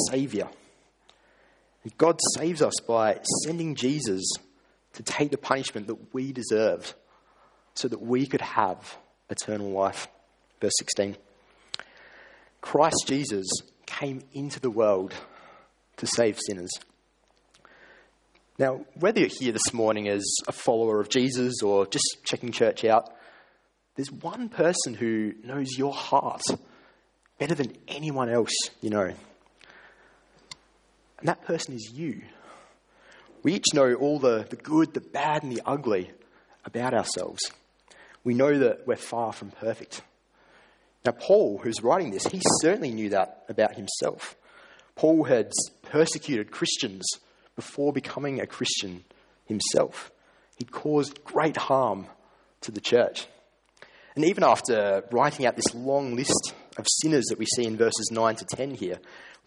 Saviour. 0.10 0.50
God 1.98 2.20
saves 2.36 2.62
us 2.62 2.74
by 2.88 3.20
sending 3.44 3.75
Jesus 3.75 4.24
to 4.96 5.04
take 5.04 5.32
the 5.32 5.38
punishment 5.38 5.88
that 5.88 6.14
we 6.14 6.32
deserved. 6.32 6.94
so 7.75 7.90
that 7.90 8.02
we 8.02 8.25
could 8.25 8.40
have 8.42 8.98
eternal 9.30 9.70
life. 9.70 10.08
Verse 10.62 10.74
16 10.80 11.18
Christ 12.62 13.04
Jesus 13.06 13.46
came 13.86 14.22
into 14.34 14.60
the 14.60 14.72
world 14.72 15.14
to 15.98 16.08
save 16.08 16.40
sinners. 16.40 16.72
Now, 18.58 18.86
whether 18.96 19.20
you're 19.20 19.30
here 19.30 19.52
this 19.52 19.74
morning 19.74 20.08
as 20.08 20.24
a 20.48 20.54
follower 20.54 21.02
of 21.02 21.10
Jesus 21.10 21.62
or 21.62 21.86
just 21.86 22.18
checking 22.24 22.54
church 22.54 22.86
out, 22.86 23.14
there's 23.96 24.12
one 24.12 24.48
person 24.48 24.94
who 24.94 25.34
knows 25.44 25.78
your 25.78 25.94
heart 25.94 26.44
better 27.38 27.56
than 27.56 27.74
anyone 27.88 28.30
else 28.30 28.54
you 28.82 28.90
know. 28.90 29.14
And 31.20 31.28
that 31.28 31.44
person 31.44 31.74
is 31.74 31.92
you. 31.94 32.22
We 33.46 33.54
each 33.54 33.75
know 33.75 33.94
all 33.94 34.18
the, 34.18 34.48
the 34.50 34.56
good, 34.56 34.96
the 34.96 35.02
bad, 35.02 35.44
and 35.44 35.56
the 35.56 35.62
ugly 35.68 36.10
about 36.66 36.96
ourselves. 36.96 37.52
We 38.24 38.34
know 38.34 38.58
that 38.58 38.88
we're 38.88 38.96
far 38.96 39.34
from 39.34 39.52
perfect. 39.52 40.02
Now, 41.06 41.12
Paul, 41.12 41.60
who's 41.60 41.84
writing 41.84 42.10
this, 42.10 42.25
he 42.25 42.42
certainly 42.62 42.90
knew 42.90 43.10
that 43.10 43.46
about 43.48 43.75
himself. 43.75 44.36
Paul 44.96 45.25
had 45.25 45.52
persecuted 45.84 46.50
Christians 46.50 47.06
before 47.56 47.94
becoming 47.94 48.42
a 48.42 48.48
Christian 48.48 49.04
himself. 49.46 50.12
He'd 50.58 50.72
caused 50.72 51.24
great 51.24 51.56
harm 51.56 52.08
to 52.62 52.72
the 52.72 52.82
church. 52.82 53.28
And 54.16 54.25
even 54.25 54.44
after 54.44 55.04
writing 55.12 55.46
out 55.46 55.56
this 55.56 55.75
long 55.75 56.16
list 56.16 56.56
of 56.78 56.88
sinners 57.04 57.25
that 57.25 57.38
we 57.38 57.46
see 57.46 57.66
in 57.66 57.78
verses 57.78 58.10
9 58.12 58.38
to 58.38 58.46
10 58.46 58.72
here 58.72 58.98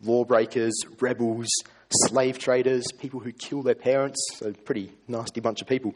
lawbreakers, 0.00 0.74
rebels, 1.00 1.48
slave 1.90 2.38
traders, 2.38 2.84
people 2.98 3.20
who 3.20 3.32
kill 3.32 3.62
their 3.62 3.74
parents, 3.74 4.18
a 4.42 4.52
pretty 4.52 4.92
nasty 5.06 5.40
bunch 5.40 5.62
of 5.62 5.68
people 5.68 5.94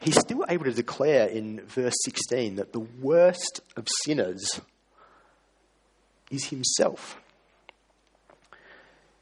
he's 0.00 0.18
still 0.18 0.44
able 0.48 0.64
to 0.64 0.72
declare 0.72 1.26
in 1.26 1.60
verse 1.66 1.94
16 2.04 2.56
that 2.56 2.72
the 2.72 2.80
worst 2.80 3.60
of 3.76 3.86
sinners 4.04 4.60
is 6.30 6.46
himself. 6.46 7.18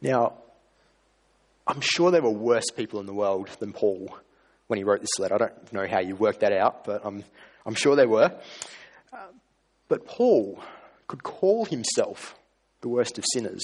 Now, 0.00 0.34
I'm 1.66 1.80
sure 1.80 2.10
there 2.10 2.22
were 2.22 2.30
worse 2.30 2.70
people 2.76 3.00
in 3.00 3.06
the 3.06 3.14
world 3.14 3.48
than 3.58 3.72
Paul 3.72 4.16
when 4.66 4.78
he 4.78 4.84
wrote 4.84 5.00
this 5.00 5.18
letter. 5.18 5.34
I 5.34 5.38
don't 5.38 5.72
know 5.72 5.86
how 5.86 6.00
you 6.00 6.16
worked 6.16 6.40
that 6.40 6.52
out, 6.52 6.84
but 6.84 7.04
I'm, 7.04 7.24
I'm 7.64 7.74
sure 7.74 7.96
there 7.96 8.08
were. 8.08 8.32
But 9.88 10.06
Paul 10.06 10.62
could 11.06 11.22
call 11.22 11.66
himself 11.66 12.34
the 12.80 12.88
worst 12.88 13.18
of 13.18 13.24
sinners 13.32 13.62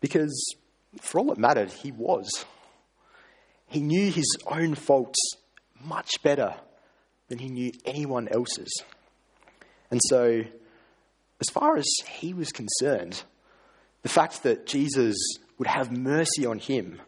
because, 0.00 0.54
for 1.00 1.20
all 1.20 1.32
it 1.32 1.38
mattered, 1.38 1.70
he 1.70 1.92
was. 1.92 2.44
He 3.66 3.80
knew 3.80 4.10
his 4.10 4.36
own 4.46 4.74
faults 4.74 5.18
much 5.82 6.10
better 6.22 6.54
than 7.28 7.38
he 7.38 7.48
knew 7.48 7.72
anyone 7.84 8.28
else's. 8.28 8.72
And 9.90 10.00
so, 10.08 10.44
as 11.40 11.48
far 11.50 11.76
as 11.76 11.86
he 12.06 12.34
was 12.34 12.50
concerned, 12.50 13.22
the 14.02 14.08
fact 14.08 14.42
that 14.42 14.66
Jesus 14.66 15.16
would 15.58 15.68
have 15.68 15.96
mercy 15.96 16.46
on 16.46 16.58
him 16.58 17.00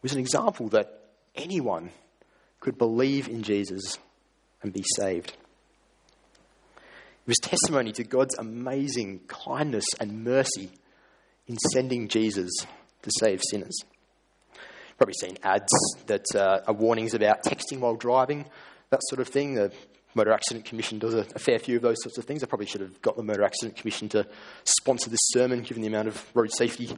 was 0.00 0.12
an 0.12 0.18
example 0.18 0.68
that 0.68 1.00
anyone 1.34 1.90
could 2.60 2.78
believe 2.78 3.28
in 3.28 3.42
Jesus 3.42 3.98
and 4.62 4.72
be 4.72 4.84
saved. 4.96 5.36
It 6.76 7.28
was 7.28 7.38
testimony 7.38 7.92
to 7.92 8.04
God's 8.04 8.36
amazing 8.38 9.20
kindness 9.28 9.84
and 10.00 10.24
mercy 10.24 10.70
in 11.46 11.56
sending 11.72 12.08
Jesus 12.08 12.50
to 13.02 13.10
save 13.20 13.40
sinners 13.50 13.76
probably 15.02 15.14
seen 15.14 15.36
ads 15.42 15.72
that 16.06 16.24
uh, 16.36 16.60
are 16.68 16.74
warnings 16.74 17.12
about 17.12 17.42
texting 17.42 17.80
while 17.80 17.96
driving, 17.96 18.44
that 18.90 19.00
sort 19.08 19.20
of 19.20 19.26
thing. 19.26 19.54
The 19.54 19.72
Motor 20.14 20.30
Accident 20.30 20.64
Commission 20.64 21.00
does 21.00 21.12
a, 21.12 21.26
a, 21.34 21.40
fair 21.40 21.58
few 21.58 21.74
of 21.74 21.82
those 21.82 21.96
sorts 22.02 22.18
of 22.18 22.24
things. 22.24 22.44
I 22.44 22.46
probably 22.46 22.66
should 22.66 22.82
have 22.82 23.02
got 23.02 23.16
the 23.16 23.24
Motor 23.24 23.42
Accident 23.42 23.76
Commission 23.76 24.08
to 24.10 24.24
sponsor 24.62 25.10
this 25.10 25.18
sermon, 25.32 25.62
given 25.62 25.80
the 25.80 25.88
amount 25.88 26.06
of 26.06 26.24
road 26.36 26.52
safety 26.52 26.88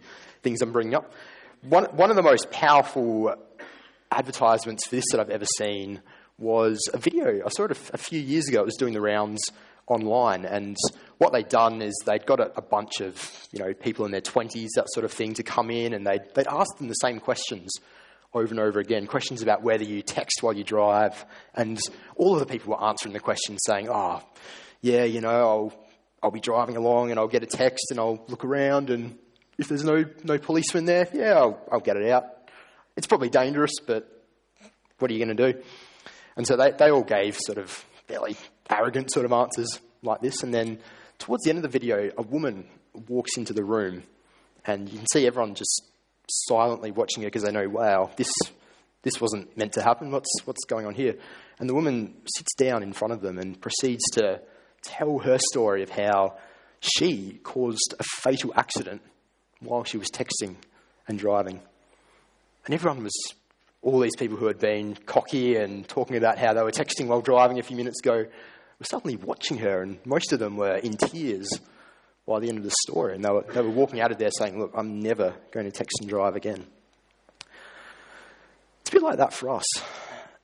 things 0.42 0.60
I'm 0.60 0.70
bringing 0.70 0.94
up. 0.94 1.14
One, 1.62 1.84
one 1.96 2.10
of 2.10 2.16
the 2.16 2.22
most 2.22 2.50
powerful 2.50 3.34
advertisements 4.10 4.86
for 4.86 4.96
this 4.96 5.06
that 5.12 5.20
I've 5.20 5.30
ever 5.30 5.46
seen 5.56 6.02
was 6.36 6.86
a 6.92 6.98
video. 6.98 7.42
I 7.42 7.48
saw 7.48 7.64
it 7.64 7.70
a, 7.70 7.94
a 7.94 7.98
few 7.98 8.20
years 8.20 8.48
ago. 8.48 8.60
It 8.60 8.66
was 8.66 8.76
doing 8.76 8.92
the 8.92 9.00
rounds 9.00 9.40
online, 9.86 10.44
and 10.44 10.76
what 11.18 11.32
they'd 11.32 11.48
done 11.48 11.82
is 11.82 11.94
they'd 12.06 12.26
got 12.26 12.40
a, 12.40 12.56
a, 12.56 12.62
bunch 12.62 13.00
of 13.00 13.46
you 13.52 13.58
know 13.58 13.74
people 13.74 14.04
in 14.04 14.10
their 14.10 14.20
twenties, 14.20 14.72
that 14.76 14.90
sort 14.90 15.04
of 15.04 15.12
thing, 15.12 15.34
to 15.34 15.42
come 15.42 15.70
in, 15.70 15.92
and 15.92 16.06
they'd 16.06 16.22
they'd 16.34 16.46
ask 16.46 16.76
them 16.78 16.88
the 16.88 16.94
same 16.94 17.20
questions 17.20 17.70
over 18.32 18.50
and 18.50 18.60
over 18.60 18.80
again. 18.80 19.06
Questions 19.06 19.42
about 19.42 19.62
whether 19.62 19.84
you 19.84 20.02
text 20.02 20.42
while 20.42 20.54
you 20.54 20.64
drive, 20.64 21.24
and 21.54 21.78
all 22.16 22.34
of 22.34 22.40
the 22.40 22.46
people 22.46 22.70
were 22.72 22.84
answering 22.84 23.12
the 23.12 23.20
questions, 23.20 23.60
saying, 23.66 23.88
"Oh, 23.90 24.22
yeah, 24.80 25.04
you 25.04 25.20
know, 25.20 25.28
I'll 25.28 25.74
I'll 26.22 26.30
be 26.30 26.40
driving 26.40 26.76
along 26.76 27.10
and 27.10 27.20
I'll 27.20 27.28
get 27.28 27.42
a 27.42 27.46
text 27.46 27.90
and 27.90 28.00
I'll 28.00 28.24
look 28.28 28.44
around, 28.44 28.90
and 28.90 29.18
if 29.58 29.68
there's 29.68 29.84
no 29.84 30.04
no 30.22 30.38
policeman 30.38 30.86
there, 30.86 31.08
yeah, 31.12 31.34
I'll, 31.34 31.60
I'll 31.70 31.80
get 31.80 31.96
it 31.96 32.10
out. 32.10 32.24
It's 32.96 33.06
probably 33.06 33.28
dangerous, 33.28 33.72
but 33.86 34.08
what 34.98 35.10
are 35.10 35.14
you 35.14 35.24
going 35.24 35.36
to 35.36 35.52
do?" 35.52 35.62
And 36.36 36.46
so 36.46 36.56
they 36.56 36.70
they 36.70 36.90
all 36.90 37.04
gave 37.04 37.36
sort 37.36 37.58
of 37.58 37.70
fairly 38.08 38.36
arrogant 38.70 39.12
sort 39.12 39.26
of 39.26 39.32
answers 39.32 39.80
like 40.02 40.20
this, 40.20 40.42
and 40.42 40.52
then 40.52 40.78
towards 41.18 41.44
the 41.44 41.50
end 41.50 41.58
of 41.58 41.62
the 41.62 41.68
video, 41.68 42.10
a 42.16 42.22
woman 42.22 42.66
walks 43.08 43.36
into 43.36 43.52
the 43.52 43.64
room, 43.64 44.02
and 44.64 44.88
you 44.88 44.98
can 44.98 45.06
see 45.12 45.26
everyone 45.26 45.54
just 45.54 45.82
silently 46.28 46.90
watching 46.90 47.22
her 47.22 47.28
because 47.28 47.42
they 47.42 47.52
know, 47.52 47.68
wow, 47.68 48.10
this, 48.16 48.32
this 49.02 49.20
wasn't 49.20 49.56
meant 49.56 49.72
to 49.74 49.82
happen. 49.82 50.10
What's, 50.10 50.30
what's 50.44 50.64
going 50.64 50.86
on 50.86 50.94
here? 50.94 51.16
And 51.58 51.68
the 51.68 51.74
woman 51.74 52.14
sits 52.36 52.54
down 52.54 52.82
in 52.82 52.92
front 52.92 53.12
of 53.12 53.20
them 53.20 53.38
and 53.38 53.60
proceeds 53.60 54.04
to 54.14 54.40
tell 54.82 55.18
her 55.18 55.38
story 55.50 55.82
of 55.82 55.90
how 55.90 56.36
she 56.80 57.40
caused 57.42 57.94
a 57.98 58.04
fatal 58.22 58.52
accident 58.56 59.02
while 59.60 59.84
she 59.84 59.96
was 59.96 60.08
texting 60.08 60.56
and 61.08 61.18
driving. 61.18 61.60
And 62.64 62.74
everyone 62.74 63.02
was, 63.02 63.14
all 63.82 64.00
these 64.00 64.16
people 64.16 64.36
who 64.36 64.46
had 64.46 64.58
been 64.58 64.96
cocky 65.06 65.56
and 65.56 65.86
talking 65.86 66.16
about 66.16 66.38
how 66.38 66.54
they 66.54 66.62
were 66.62 66.70
texting 66.70 67.06
while 67.06 67.20
driving 67.20 67.58
a 67.58 67.62
few 67.62 67.76
minutes 67.76 68.00
ago, 68.00 68.26
were 68.84 68.98
suddenly 68.98 69.16
watching 69.16 69.58
her, 69.58 69.82
and 69.82 69.98
most 70.04 70.32
of 70.32 70.38
them 70.38 70.56
were 70.56 70.76
in 70.76 70.96
tears 70.96 71.48
by 72.26 72.40
the 72.40 72.48
end 72.48 72.58
of 72.58 72.64
the 72.64 72.74
story. 72.86 73.14
And 73.14 73.24
they 73.24 73.30
were, 73.30 73.44
they 73.52 73.62
were 73.62 73.70
walking 73.70 74.00
out 74.00 74.12
of 74.12 74.18
there 74.18 74.30
saying, 74.30 74.58
Look, 74.58 74.72
I'm 74.74 75.00
never 75.00 75.34
going 75.52 75.66
to 75.66 75.72
text 75.72 75.98
and 76.00 76.08
drive 76.08 76.36
again. 76.36 76.66
It's 78.80 78.90
a 78.90 78.92
bit 78.92 79.02
like 79.02 79.18
that 79.18 79.32
for 79.32 79.50
us. 79.50 79.64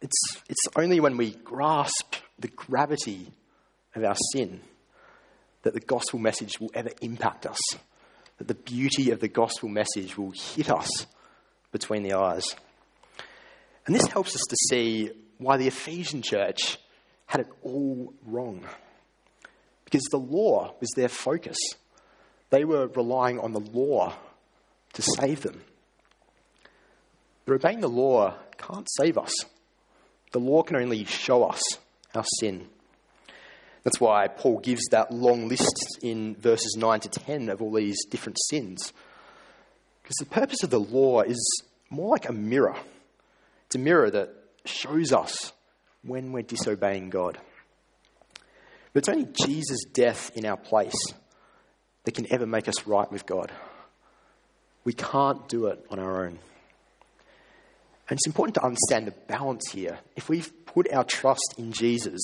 It's, 0.00 0.42
it's 0.48 0.68
only 0.76 1.00
when 1.00 1.18
we 1.18 1.32
grasp 1.32 2.16
the 2.38 2.48
gravity 2.48 3.30
of 3.94 4.02
our 4.02 4.16
sin 4.32 4.60
that 5.62 5.74
the 5.74 5.80
gospel 5.80 6.18
message 6.18 6.58
will 6.58 6.70
ever 6.72 6.90
impact 7.02 7.44
us, 7.44 7.58
that 8.38 8.48
the 8.48 8.54
beauty 8.54 9.10
of 9.10 9.20
the 9.20 9.28
gospel 9.28 9.68
message 9.68 10.16
will 10.16 10.30
hit 10.30 10.70
us 10.70 10.88
between 11.70 12.02
the 12.02 12.14
eyes. 12.14 12.44
And 13.84 13.94
this 13.94 14.06
helps 14.06 14.34
us 14.34 14.42
to 14.48 14.56
see 14.70 15.10
why 15.36 15.58
the 15.58 15.66
Ephesian 15.66 16.22
church 16.22 16.78
had 17.30 17.42
it 17.42 17.48
all 17.62 18.12
wrong. 18.26 18.60
Because 19.84 20.02
the 20.10 20.16
law 20.16 20.74
was 20.80 20.90
their 20.96 21.08
focus. 21.08 21.56
They 22.50 22.64
were 22.64 22.88
relying 22.88 23.38
on 23.38 23.52
the 23.52 23.60
law 23.60 24.14
to 24.94 25.02
save 25.02 25.42
them. 25.42 25.62
But 27.46 27.54
obeying 27.54 27.82
the 27.82 27.88
law 27.88 28.34
can't 28.58 28.88
save 28.96 29.16
us. 29.16 29.32
The 30.32 30.40
law 30.40 30.64
can 30.64 30.74
only 30.74 31.04
show 31.04 31.44
us 31.44 31.62
our 32.16 32.24
sin. 32.40 32.66
That's 33.84 34.00
why 34.00 34.26
Paul 34.26 34.58
gives 34.58 34.82
that 34.90 35.12
long 35.12 35.46
list 35.46 35.98
in 36.02 36.34
verses 36.34 36.74
9 36.76 36.98
to 36.98 37.08
10 37.08 37.48
of 37.48 37.62
all 37.62 37.72
these 37.72 38.04
different 38.06 38.38
sins. 38.48 38.92
Because 40.02 40.16
the 40.16 40.26
purpose 40.26 40.64
of 40.64 40.70
the 40.70 40.80
law 40.80 41.20
is 41.20 41.62
more 41.90 42.10
like 42.10 42.28
a 42.28 42.32
mirror. 42.32 42.76
It's 43.66 43.76
a 43.76 43.78
mirror 43.78 44.10
that 44.10 44.34
shows 44.64 45.12
us 45.12 45.52
when 46.02 46.32
we're 46.32 46.42
disobeying 46.42 47.10
God. 47.10 47.38
But 48.92 49.00
it's 49.00 49.08
only 49.08 49.28
Jesus' 49.44 49.84
death 49.84 50.30
in 50.34 50.44
our 50.44 50.56
place 50.56 50.94
that 52.04 52.14
can 52.14 52.32
ever 52.32 52.46
make 52.46 52.68
us 52.68 52.86
right 52.86 53.10
with 53.10 53.26
God. 53.26 53.52
We 54.84 54.92
can't 54.92 55.48
do 55.48 55.66
it 55.66 55.84
on 55.90 55.98
our 55.98 56.24
own. 56.24 56.38
And 58.08 58.16
it's 58.16 58.26
important 58.26 58.56
to 58.56 58.64
understand 58.64 59.06
the 59.06 59.14
balance 59.28 59.70
here. 59.70 59.98
If 60.16 60.28
we've 60.28 60.50
put 60.66 60.92
our 60.92 61.04
trust 61.04 61.54
in 61.58 61.72
Jesus, 61.72 62.20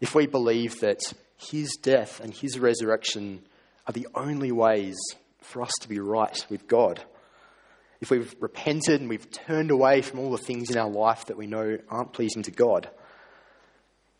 if 0.00 0.14
we 0.14 0.26
believe 0.26 0.80
that 0.80 1.00
his 1.36 1.76
death 1.80 2.20
and 2.20 2.34
his 2.34 2.58
resurrection 2.58 3.44
are 3.86 3.92
the 3.92 4.08
only 4.14 4.50
ways 4.50 4.96
for 5.40 5.62
us 5.62 5.72
to 5.82 5.88
be 5.88 6.00
right 6.00 6.36
with 6.48 6.66
God, 6.66 7.04
if 8.04 8.10
we've 8.10 8.36
repented 8.38 9.00
and 9.00 9.08
we've 9.08 9.30
turned 9.30 9.70
away 9.70 10.02
from 10.02 10.20
all 10.20 10.30
the 10.30 10.36
things 10.36 10.70
in 10.70 10.76
our 10.76 10.90
life 10.90 11.24
that 11.26 11.38
we 11.38 11.46
know 11.46 11.78
aren't 11.88 12.12
pleasing 12.12 12.42
to 12.42 12.50
God, 12.50 12.90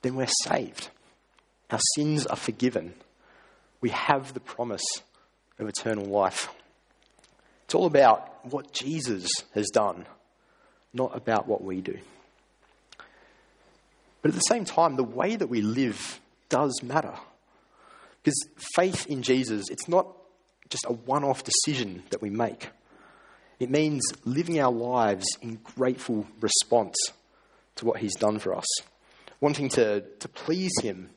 then 0.01 0.15
we're 0.15 0.27
saved. 0.45 0.89
Our 1.71 1.81
sins 1.95 2.25
are 2.27 2.37
forgiven. 2.37 2.95
We 3.83 3.91
have 3.91 4.33
the 4.33 4.41
promise 4.41 4.87
of 5.59 5.69
eternal 5.69 6.07
life. 6.07 6.49
It's 7.67 7.75
all 7.75 7.85
about 7.85 8.47
what 8.47 8.73
Jesus 8.73 9.29
has 9.53 9.67
done, 9.69 10.07
not 10.95 11.15
about 11.15 11.47
what 11.47 11.63
we 11.63 11.83
do. 11.83 11.99
But 14.23 14.31
at 14.31 14.35
the 14.35 14.41
same 14.41 14.65
time, 14.65 14.97
the 14.97 15.05
way 15.05 15.37
that 15.37 15.49
we 15.49 15.61
live 15.61 16.23
does 16.49 16.83
matter. 16.83 17.13
Because 18.23 18.49
faith 18.75 19.05
in 19.09 19.21
Jesus, 19.21 19.69
it's 19.69 19.89
not 19.89 20.07
just 20.71 20.87
a 20.87 20.93
one 20.95 21.23
off 21.23 21.45
decision 21.45 22.03
that 22.09 22.23
we 22.23 22.31
make. 22.31 22.71
It 23.59 23.71
means 23.71 24.03
living 24.25 24.61
our 24.61 24.73
lives 24.73 25.27
in 25.41 25.61
grateful 25.77 26.27
response 26.41 26.97
to 27.77 27.87
what 27.87 28.01
He's 28.01 28.15
done 28.17 28.39
for 28.39 28.55
us, 28.55 28.67
wanting 29.41 29.69
to, 29.71 30.01
to 30.01 30.29
please 30.29 30.73
Him 30.83 31.11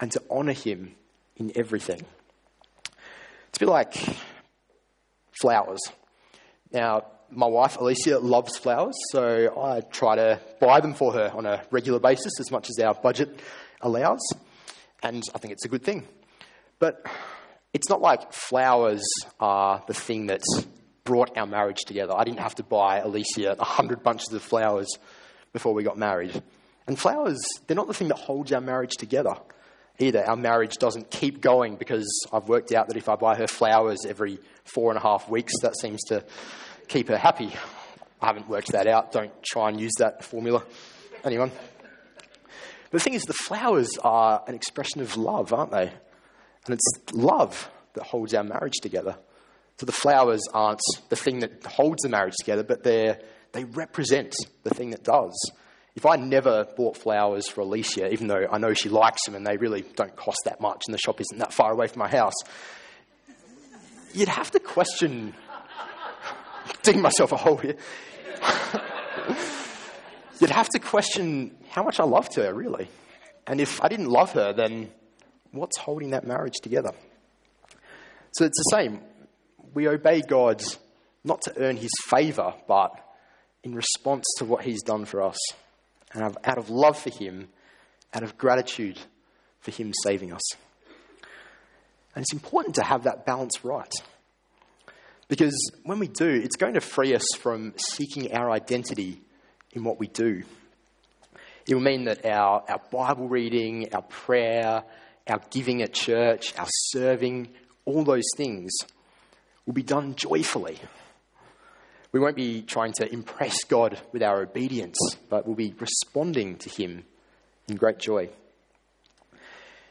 and 0.00 0.10
to 0.12 0.22
honour 0.30 0.52
Him 0.52 0.94
in 1.36 1.52
everything. 1.54 2.02
It's 3.48 3.58
a 3.58 3.60
bit 3.60 3.68
like 3.68 3.94
flowers. 5.40 5.80
Now, 6.72 7.04
my 7.30 7.46
wife 7.46 7.76
Alicia 7.76 8.18
loves 8.18 8.56
flowers, 8.56 8.94
so 9.10 9.60
I 9.60 9.80
try 9.80 10.16
to 10.16 10.40
buy 10.60 10.80
them 10.80 10.94
for 10.94 11.12
her 11.12 11.30
on 11.34 11.46
a 11.46 11.62
regular 11.70 11.98
basis 11.98 12.40
as 12.40 12.50
much 12.50 12.68
as 12.70 12.78
our 12.78 12.94
budget 12.94 13.40
allows, 13.80 14.20
and 15.02 15.22
I 15.34 15.38
think 15.38 15.52
it's 15.52 15.64
a 15.64 15.68
good 15.68 15.82
thing. 15.82 16.06
But 16.78 17.04
it's 17.72 17.88
not 17.88 18.00
like 18.00 18.32
flowers 18.32 19.04
are 19.40 19.82
the 19.86 19.94
thing 19.94 20.26
that's 20.26 20.66
brought 21.04 21.36
our 21.36 21.46
marriage 21.46 21.82
together. 21.86 22.14
I 22.16 22.24
didn't 22.24 22.40
have 22.40 22.54
to 22.56 22.62
buy 22.62 22.98
Alicia 22.98 23.56
a 23.58 23.64
hundred 23.64 24.02
bunches 24.02 24.32
of 24.32 24.42
flowers 24.42 24.88
before 25.52 25.74
we 25.74 25.82
got 25.82 25.98
married. 25.98 26.42
And 26.86 26.98
flowers, 26.98 27.40
they're 27.66 27.76
not 27.76 27.86
the 27.86 27.94
thing 27.94 28.08
that 28.08 28.18
holds 28.18 28.52
our 28.52 28.60
marriage 28.60 28.96
together 28.96 29.36
either. 29.98 30.24
Our 30.26 30.36
marriage 30.36 30.78
doesn't 30.78 31.10
keep 31.10 31.40
going 31.40 31.76
because 31.76 32.06
I've 32.32 32.48
worked 32.48 32.72
out 32.72 32.88
that 32.88 32.96
if 32.96 33.08
I 33.08 33.16
buy 33.16 33.36
her 33.36 33.46
flowers 33.46 34.04
every 34.06 34.38
four 34.64 34.90
and 34.90 34.98
a 34.98 35.02
half 35.02 35.28
weeks, 35.28 35.52
that 35.62 35.78
seems 35.78 36.02
to 36.04 36.24
keep 36.88 37.08
her 37.08 37.16
happy. 37.16 37.52
I 38.20 38.26
haven't 38.26 38.48
worked 38.48 38.72
that 38.72 38.86
out. 38.86 39.12
Don't 39.12 39.32
try 39.42 39.68
and 39.68 39.80
use 39.80 39.92
that 39.98 40.24
formula. 40.24 40.64
Anyone? 41.24 41.52
The 42.90 43.00
thing 43.00 43.14
is, 43.14 43.24
the 43.24 43.32
flowers 43.34 43.98
are 44.02 44.42
an 44.46 44.54
expression 44.54 45.00
of 45.00 45.16
love, 45.16 45.52
aren't 45.52 45.72
they? 45.72 45.92
And 46.66 46.74
it's 46.74 47.12
love 47.12 47.70
that 47.94 48.04
holds 48.04 48.34
our 48.34 48.44
marriage 48.44 48.76
together. 48.80 49.16
So 49.78 49.86
the 49.86 49.92
flowers 49.92 50.42
aren't 50.52 50.80
the 51.08 51.16
thing 51.16 51.40
that 51.40 51.64
holds 51.64 52.02
the 52.02 52.08
marriage 52.08 52.34
together, 52.38 52.62
but 52.62 52.84
they 52.84 53.16
they 53.52 53.64
represent 53.64 54.34
the 54.64 54.70
thing 54.70 54.90
that 54.90 55.04
does. 55.04 55.32
If 55.94 56.06
I 56.06 56.16
never 56.16 56.66
bought 56.76 56.96
flowers 56.96 57.48
for 57.48 57.60
Alicia, 57.60 58.12
even 58.12 58.26
though 58.26 58.48
I 58.50 58.58
know 58.58 58.74
she 58.74 58.88
likes 58.88 59.24
them 59.24 59.36
and 59.36 59.46
they 59.46 59.56
really 59.56 59.82
don't 59.94 60.14
cost 60.16 60.38
that 60.44 60.60
much 60.60 60.82
and 60.86 60.94
the 60.94 60.98
shop 60.98 61.20
isn't 61.20 61.38
that 61.38 61.52
far 61.52 61.70
away 61.72 61.86
from 61.86 62.00
my 62.00 62.08
house, 62.08 62.34
you'd 64.12 64.28
have 64.28 64.50
to 64.50 64.58
question. 64.58 65.34
digging 66.82 67.02
myself 67.02 67.30
a 67.30 67.36
hole 67.36 67.58
here. 67.58 67.76
you'd 70.40 70.50
have 70.50 70.68
to 70.70 70.80
question 70.80 71.56
how 71.70 71.84
much 71.84 72.00
I 72.00 72.04
loved 72.04 72.34
her, 72.34 72.52
really. 72.52 72.88
And 73.46 73.60
if 73.60 73.80
I 73.82 73.88
didn't 73.88 74.08
love 74.08 74.32
her, 74.32 74.52
then 74.52 74.90
what's 75.52 75.78
holding 75.78 76.10
that 76.10 76.26
marriage 76.26 76.56
together? 76.60 76.90
So 78.32 78.44
it's 78.44 78.58
the 78.58 78.76
same. 78.76 79.00
We 79.74 79.88
obey 79.88 80.22
God 80.22 80.62
not 81.24 81.42
to 81.42 81.58
earn 81.58 81.76
his 81.76 81.92
favour, 82.06 82.54
but 82.68 82.92
in 83.62 83.74
response 83.74 84.24
to 84.38 84.44
what 84.44 84.64
he's 84.64 84.82
done 84.82 85.04
for 85.04 85.22
us. 85.22 85.38
And 86.12 86.36
out 86.44 86.58
of 86.58 86.70
love 86.70 86.98
for 86.98 87.10
him, 87.10 87.48
out 88.12 88.22
of 88.22 88.38
gratitude 88.38 88.98
for 89.60 89.72
him 89.72 89.92
saving 90.04 90.32
us. 90.32 90.42
And 92.14 92.22
it's 92.22 92.32
important 92.32 92.76
to 92.76 92.84
have 92.84 93.04
that 93.04 93.26
balance 93.26 93.64
right. 93.64 93.92
Because 95.26 95.72
when 95.82 95.98
we 95.98 96.06
do, 96.06 96.28
it's 96.28 96.56
going 96.56 96.74
to 96.74 96.80
free 96.80 97.14
us 97.14 97.26
from 97.38 97.74
seeking 97.76 98.32
our 98.32 98.50
identity 98.50 99.20
in 99.72 99.82
what 99.82 99.98
we 99.98 100.06
do. 100.06 100.44
It 101.66 101.74
will 101.74 101.82
mean 101.82 102.04
that 102.04 102.24
our, 102.26 102.62
our 102.68 102.80
Bible 102.92 103.26
reading, 103.26 103.92
our 103.94 104.02
prayer, 104.02 104.84
our 105.26 105.40
giving 105.50 105.82
at 105.82 105.94
church, 105.94 106.54
our 106.58 106.68
serving, 106.68 107.48
all 107.86 108.04
those 108.04 108.28
things 108.36 108.70
will 109.66 109.74
be 109.74 109.82
done 109.82 110.14
joyfully. 110.14 110.78
We 112.12 112.20
won't 112.20 112.36
be 112.36 112.62
trying 112.62 112.92
to 112.94 113.12
impress 113.12 113.64
God 113.64 113.98
with 114.12 114.22
our 114.22 114.42
obedience, 114.42 114.96
but 115.28 115.46
we'll 115.46 115.56
be 115.56 115.74
responding 115.78 116.56
to 116.58 116.70
Him 116.70 117.04
in 117.68 117.76
great 117.76 117.98
joy. 117.98 118.28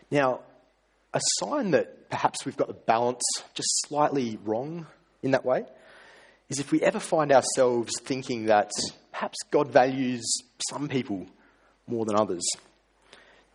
Now, 0.10 0.42
a 1.14 1.20
sign 1.40 1.72
that 1.72 2.10
perhaps 2.10 2.46
we've 2.46 2.58
got 2.58 2.68
the 2.68 2.74
balance 2.74 3.24
just 3.54 3.70
slightly 3.88 4.40
wrong 4.44 4.88
in 5.22 5.32
that 5.32 5.46
way 5.46 5.66
is 6.50 6.60
if 6.60 6.72
we 6.72 6.82
ever 6.82 7.00
find 7.00 7.32
ourselves 7.32 7.92
thinking 8.02 8.46
that 8.46 8.72
perhaps 9.12 9.38
God 9.52 9.72
values 9.72 10.24
some 10.70 10.88
people 10.88 11.26
more 11.88 12.06
than 12.06 12.16
others. 12.16 12.44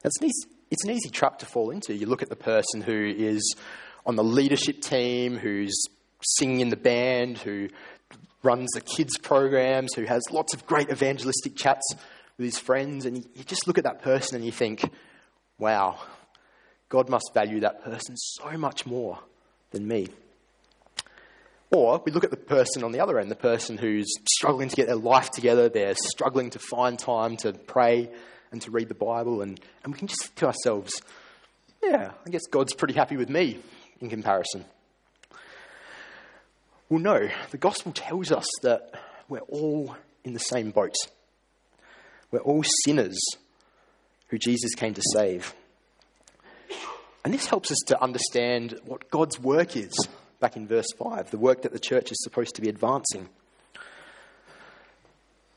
That's 0.02 0.20
an 0.20 0.26
easy, 0.26 0.48
it's 0.70 0.84
an 0.84 0.90
easy 0.90 1.10
trap 1.10 1.38
to 1.40 1.46
fall 1.46 1.70
into. 1.70 1.94
You 1.94 2.06
look 2.06 2.22
at 2.22 2.28
the 2.28 2.36
person 2.36 2.82
who 2.82 3.14
is 3.16 3.54
on 4.04 4.16
the 4.16 4.24
leadership 4.24 4.80
team, 4.80 5.36
who's 5.36 5.74
singing 6.22 6.60
in 6.60 6.68
the 6.68 6.76
band, 6.76 7.38
who 7.38 7.68
runs 8.42 8.70
the 8.74 8.80
kids' 8.80 9.18
programs, 9.18 9.94
who 9.94 10.04
has 10.04 10.22
lots 10.30 10.54
of 10.54 10.66
great 10.66 10.90
evangelistic 10.90 11.56
chats 11.56 11.94
with 12.36 12.44
his 12.44 12.58
friends, 12.58 13.04
and 13.04 13.16
you, 13.34 13.44
just 13.44 13.66
look 13.66 13.78
at 13.78 13.84
that 13.84 14.02
person 14.02 14.36
and 14.36 14.44
you 14.44 14.52
think, 14.52 14.88
wow, 15.58 15.98
God 16.88 17.08
must 17.08 17.32
value 17.34 17.60
that 17.60 17.82
person 17.84 18.16
so 18.16 18.56
much 18.56 18.86
more 18.86 19.18
than 19.70 19.86
me. 19.86 20.08
Or 21.70 22.00
we 22.04 22.12
look 22.12 22.24
at 22.24 22.30
the 22.30 22.36
person 22.36 22.82
on 22.82 22.92
the 22.92 23.00
other 23.00 23.18
end, 23.18 23.30
the 23.30 23.36
person 23.36 23.76
who's 23.76 24.06
struggling 24.36 24.68
to 24.70 24.76
get 24.76 24.86
their 24.86 24.96
life 24.96 25.30
together, 25.30 25.68
they're 25.68 25.94
struggling 25.94 26.50
to 26.50 26.58
find 26.58 26.98
time 26.98 27.36
to 27.38 27.52
pray 27.52 28.08
and 28.50 28.62
to 28.62 28.70
read 28.70 28.88
the 28.88 28.94
Bible, 28.94 29.42
and, 29.42 29.60
and 29.84 29.92
we 29.92 29.98
can 29.98 30.08
just 30.08 30.22
think 30.22 30.36
to 30.36 30.46
ourselves, 30.46 31.02
yeah, 31.82 32.12
I 32.24 32.30
guess 32.30 32.46
God's 32.50 32.72
pretty 32.72 32.94
happy 32.94 33.16
with 33.16 33.28
me 33.28 33.58
in 34.00 34.08
comparison. 34.08 34.64
Well, 36.88 37.00
no, 37.00 37.28
the 37.50 37.58
gospel 37.58 37.92
tells 37.92 38.32
us 38.32 38.48
that 38.62 38.94
we're 39.28 39.40
all 39.40 39.94
in 40.24 40.32
the 40.32 40.38
same 40.38 40.70
boat. 40.70 40.94
We're 42.30 42.40
all 42.40 42.64
sinners 42.84 43.18
who 44.28 44.38
Jesus 44.38 44.74
came 44.74 44.94
to 44.94 45.02
save. 45.12 45.54
And 47.24 47.34
this 47.34 47.46
helps 47.46 47.70
us 47.70 47.78
to 47.88 48.02
understand 48.02 48.80
what 48.86 49.10
God's 49.10 49.38
work 49.38 49.76
is 49.76 49.92
back 50.40 50.56
in 50.56 50.66
verse 50.66 50.90
5, 50.98 51.30
the 51.30 51.36
work 51.36 51.62
that 51.62 51.72
the 51.72 51.78
church 51.78 52.10
is 52.10 52.22
supposed 52.22 52.54
to 52.54 52.62
be 52.62 52.70
advancing. 52.70 53.28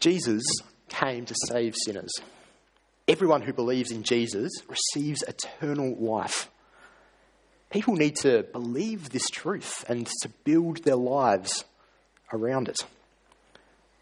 Jesus 0.02 0.44
came 0.90 1.26
to 1.26 1.36
save 1.48 1.76
sinners. 1.86 2.12
Everyone 3.08 3.42
who 3.42 3.54
believes 3.54 3.92
in 3.92 4.04
Jesus 4.04 4.52
receives 4.68 5.24
eternal 5.24 5.96
life. 5.96 6.51
People 7.72 7.96
need 7.96 8.18
to 8.18 8.44
believe 8.44 9.10
this 9.10 9.30
truth 9.32 9.90
and 9.90 10.06
to 10.22 10.30
build 10.44 10.84
their 10.84 10.98
lives 10.98 11.64
around 12.34 12.68
it. 12.68 12.82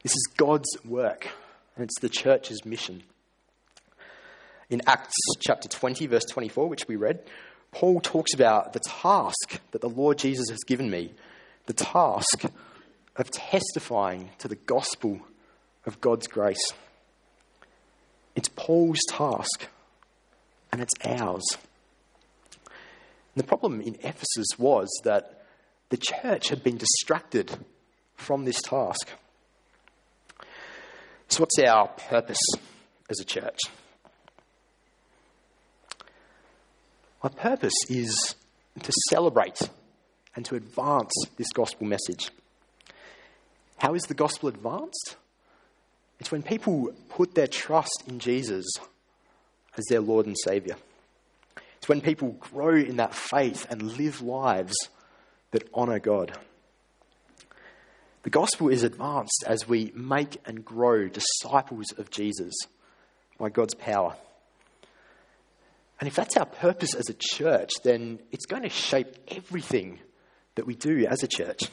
This 0.02 0.14
is 0.14 0.28
God's 0.38 0.76
work, 0.84 1.28
and 1.76 1.84
it's 1.84 2.00
the 2.00 2.10
church's 2.10 2.66
mission. 2.66 3.04
In 4.72 4.82
Acts 4.88 5.14
chapter 5.40 5.70
20, 5.70 6.08
verse 6.08 6.26
24, 6.26 6.68
which 6.68 6.88
we 6.88 6.96
read, 6.96 7.22
Paul 7.72 8.02
talks 8.02 8.34
about 8.34 8.74
the 8.74 8.80
task 8.80 9.60
that 9.72 9.82
the 9.82 9.90
Lord 9.90 10.18
Jesus 10.18 10.50
has 10.50 10.64
given 10.66 10.90
me, 10.90 11.14
the 11.68 11.74
task 11.74 12.46
of 13.18 13.30
testifying 13.30 14.32
to 14.40 14.48
the 14.48 14.56
gospel 14.56 15.20
of 15.86 16.02
God's 16.02 16.28
grace. 16.28 16.74
It's 18.36 18.50
Paul's 18.50 19.02
task, 19.10 19.68
and 20.72 20.82
it's 20.82 20.94
ours. 21.06 21.46
And 23.40 23.46
the 23.46 23.48
problem 23.48 23.80
in 23.80 23.96
Ephesus 24.04 24.48
was 24.58 24.90
that 25.06 25.46
the 25.88 25.96
church 25.96 26.50
had 26.50 26.62
been 26.62 26.76
distracted 26.76 27.50
from 28.18 28.44
this 28.44 28.62
task. 28.62 29.08
So, 31.30 31.44
what's 31.44 31.58
our 31.60 31.88
purpose 31.88 32.42
as 33.10 33.22
a 33.22 33.24
church? 33.24 33.58
Our 37.24 37.30
purpose 37.30 37.76
is 37.88 38.36
to 38.84 38.92
celebrate 39.10 39.70
and 40.36 40.44
to 40.44 40.56
advance 40.56 41.14
this 41.38 41.54
gospel 41.54 41.88
message. 41.88 42.32
How 43.78 43.94
is 43.94 44.04
the 44.04 44.16
gospel 44.16 44.50
advanced? 44.50 45.16
It's 46.20 46.30
when 46.30 46.44
people 46.44 46.92
put 47.08 47.36
their 47.36 47.48
trust 47.48 48.04
in 48.06 48.20
Jesus 48.20 48.66
as 49.78 49.86
their 49.86 50.02
Lord 50.02 50.26
and 50.26 50.36
Saviour. 50.44 50.76
When 51.90 52.02
people 52.02 52.34
grow 52.34 52.76
in 52.76 52.98
that 52.98 53.16
faith 53.16 53.66
and 53.68 53.98
live 53.98 54.22
lives 54.22 54.76
that 55.50 55.68
honour 55.74 55.98
God. 55.98 56.38
The 58.22 58.30
gospel 58.30 58.70
is 58.70 58.84
advanced 58.84 59.44
as 59.48 59.68
we 59.68 59.92
make 59.96 60.38
and 60.46 60.64
grow 60.64 61.08
disciples 61.08 61.92
of 61.98 62.12
Jesus 62.12 62.54
by 63.40 63.50
God's 63.50 63.74
power. 63.74 64.16
And 66.00 66.08
if 66.08 66.14
that's 66.14 66.38
our 66.38 66.46
purpose 66.46 66.94
as 66.94 67.10
a 67.10 67.16
church, 67.18 67.72
then 67.84 68.20
it's 68.32 68.46
going 68.46 68.62
to 68.62 68.70
shape 68.70 69.16
everything 69.28 69.98
that 70.54 70.68
we 70.68 70.76
do 70.76 71.08
as 71.08 71.24
a 71.24 71.28
church. 71.28 71.70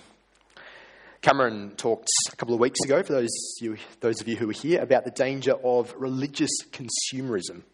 Cameron 1.20 1.72
talked 1.76 2.08
a 2.32 2.36
couple 2.36 2.54
of 2.54 2.60
weeks 2.60 2.80
ago, 2.86 3.02
for 3.02 3.12
those, 3.12 3.36
you, 3.60 3.76
those 4.00 4.22
of 4.22 4.28
you 4.28 4.36
who 4.36 4.46
were 4.46 4.54
here, 4.54 4.80
about 4.80 5.04
the 5.04 5.10
danger 5.10 5.52
of 5.62 5.94
religious 5.98 6.52
consumerism. 6.70 7.64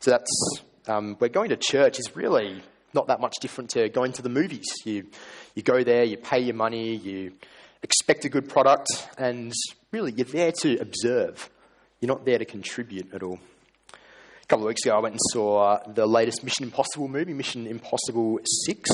So 0.00 0.10
that's 0.10 0.60
um, 0.86 1.16
where 1.16 1.30
going 1.30 1.50
to 1.50 1.56
church 1.56 1.98
is 1.98 2.14
really 2.14 2.62
not 2.94 3.06
that 3.08 3.20
much 3.20 3.36
different 3.40 3.70
to 3.70 3.88
going 3.88 4.12
to 4.12 4.22
the 4.22 4.28
movies. 4.28 4.66
You, 4.84 5.06
you 5.54 5.62
go 5.62 5.82
there, 5.82 6.04
you 6.04 6.16
pay 6.16 6.40
your 6.40 6.54
money, 6.54 6.96
you 6.96 7.32
expect 7.82 8.24
a 8.24 8.28
good 8.28 8.48
product, 8.48 8.88
and 9.16 9.52
really 9.92 10.12
you're 10.12 10.24
there 10.24 10.52
to 10.52 10.78
observe. 10.78 11.50
You're 12.00 12.08
not 12.08 12.24
there 12.24 12.38
to 12.38 12.44
contribute 12.44 13.12
at 13.14 13.22
all. 13.22 13.38
A 13.92 14.46
couple 14.46 14.64
of 14.64 14.68
weeks 14.68 14.84
ago, 14.84 14.96
I 14.96 15.00
went 15.00 15.14
and 15.14 15.20
saw 15.32 15.78
the 15.86 16.06
latest 16.06 16.42
Mission 16.42 16.64
Impossible 16.64 17.08
movie, 17.08 17.34
Mission 17.34 17.66
Impossible 17.66 18.40
6. 18.66 18.90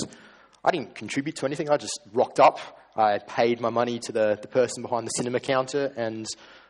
I 0.64 0.70
didn't 0.70 0.94
contribute 0.94 1.36
to 1.36 1.46
anything, 1.46 1.70
I 1.70 1.76
just 1.76 1.98
rocked 2.12 2.40
up. 2.40 2.58
I 2.96 3.18
paid 3.18 3.60
my 3.60 3.70
money 3.70 3.98
to 4.00 4.12
the, 4.12 4.38
the 4.40 4.48
person 4.48 4.82
behind 4.82 5.06
the 5.06 5.10
cinema 5.10 5.38
counter, 5.38 5.92
and 5.96 6.26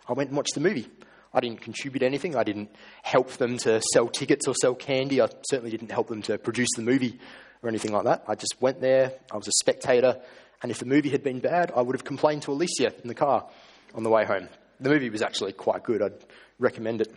I 0.09 0.13
went 0.13 0.31
and 0.31 0.37
watched 0.37 0.55
the 0.55 0.61
movie. 0.61 0.89
I 1.35 1.41
didn't 1.41 1.61
contribute 1.61 2.03
anything. 2.03 2.37
I 2.37 2.45
didn't 2.45 2.71
help 3.03 3.31
them 3.33 3.59
to 3.59 3.81
sell 3.93 4.09
tickets 4.09 4.49
or 4.49 4.55
sell 4.55 4.75
candy. 4.75 5.21
I 5.21 5.29
certainly 5.51 5.71
didn't 5.71 5.93
help 5.93 6.09
them 6.09 6.23
to 6.23 6.39
produce 6.39 6.69
the 6.77 6.83
movie 6.83 7.19
or 7.63 7.69
anything 7.69 7.93
like 7.93 8.05
that. 8.05 8.25
I 8.27 8.35
just 8.35 8.57
went 8.61 8.81
there. 8.81 9.13
I 9.31 9.37
was 9.37 9.49
a 9.49 9.53
spectator. 9.53 10.21
And 10.63 10.71
if 10.71 10.79
the 10.79 10.87
movie 10.87 11.11
had 11.11 11.23
been 11.23 11.41
bad, 11.41 11.73
I 11.77 11.83
would 11.83 11.95
have 11.95 12.05
complained 12.05 12.43
to 12.43 12.53
Alicia 12.53 12.95
in 13.03 13.09
the 13.09 13.15
car 13.15 13.47
on 13.95 14.03
the 14.03 14.11
way 14.11 14.25
home. 14.25 14.49
The 14.81 14.89
movie 14.89 15.11
was 15.11 15.23
actually 15.23 15.53
quite 15.53 15.83
good. 15.83 16.03
I'd 16.03 16.25
recommend 16.59 17.03
it. 17.03 17.13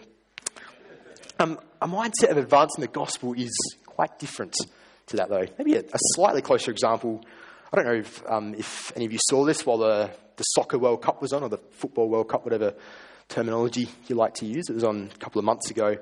Um, 1.39 1.58
a 1.82 1.88
mindset 1.88 2.32
of 2.32 2.38
advancing 2.38 2.82
the 2.82 2.88
gospel 2.88 3.34
is 3.34 3.52
quite 3.86 4.19
different 4.19 4.56
to 5.08 5.17
that, 5.17 5.30
though. 5.30 5.45
Maybe 5.58 5.76
a, 5.76 5.80
a 5.80 6.00
slightly 6.15 6.41
closer 6.41 6.72
example. 6.72 7.24
I 7.72 7.78
don't 7.78 7.86
know 7.86 7.93
if, 7.93 8.30
um, 8.30 8.56
if 8.56 8.91
any 8.95 9.06
of 9.06 9.13
you 9.13 9.19
saw 9.30 9.45
this 9.45 9.65
while 9.65 9.78
the, 9.78 10.10
the 10.36 10.43
Soccer 10.43 10.78
World 10.78 11.02
Cup 11.02 11.22
was 11.22 11.32
on, 11.32 11.43
or 11.43 11.50
the 11.50 11.58
Football 11.58 12.10
World 12.10 12.28
Cup, 12.28 12.43
whatever 12.43 12.74
terminology 13.30 13.88
you 14.08 14.15
like 14.15 14.34
to 14.36 14.46
use. 14.46 14.65
It 14.70 14.74
was 14.74 14.84
on 14.84 15.10
a 15.13 15.18
couple 15.18 15.39
of 15.39 15.46
months 15.46 15.72
ago. 15.72 15.98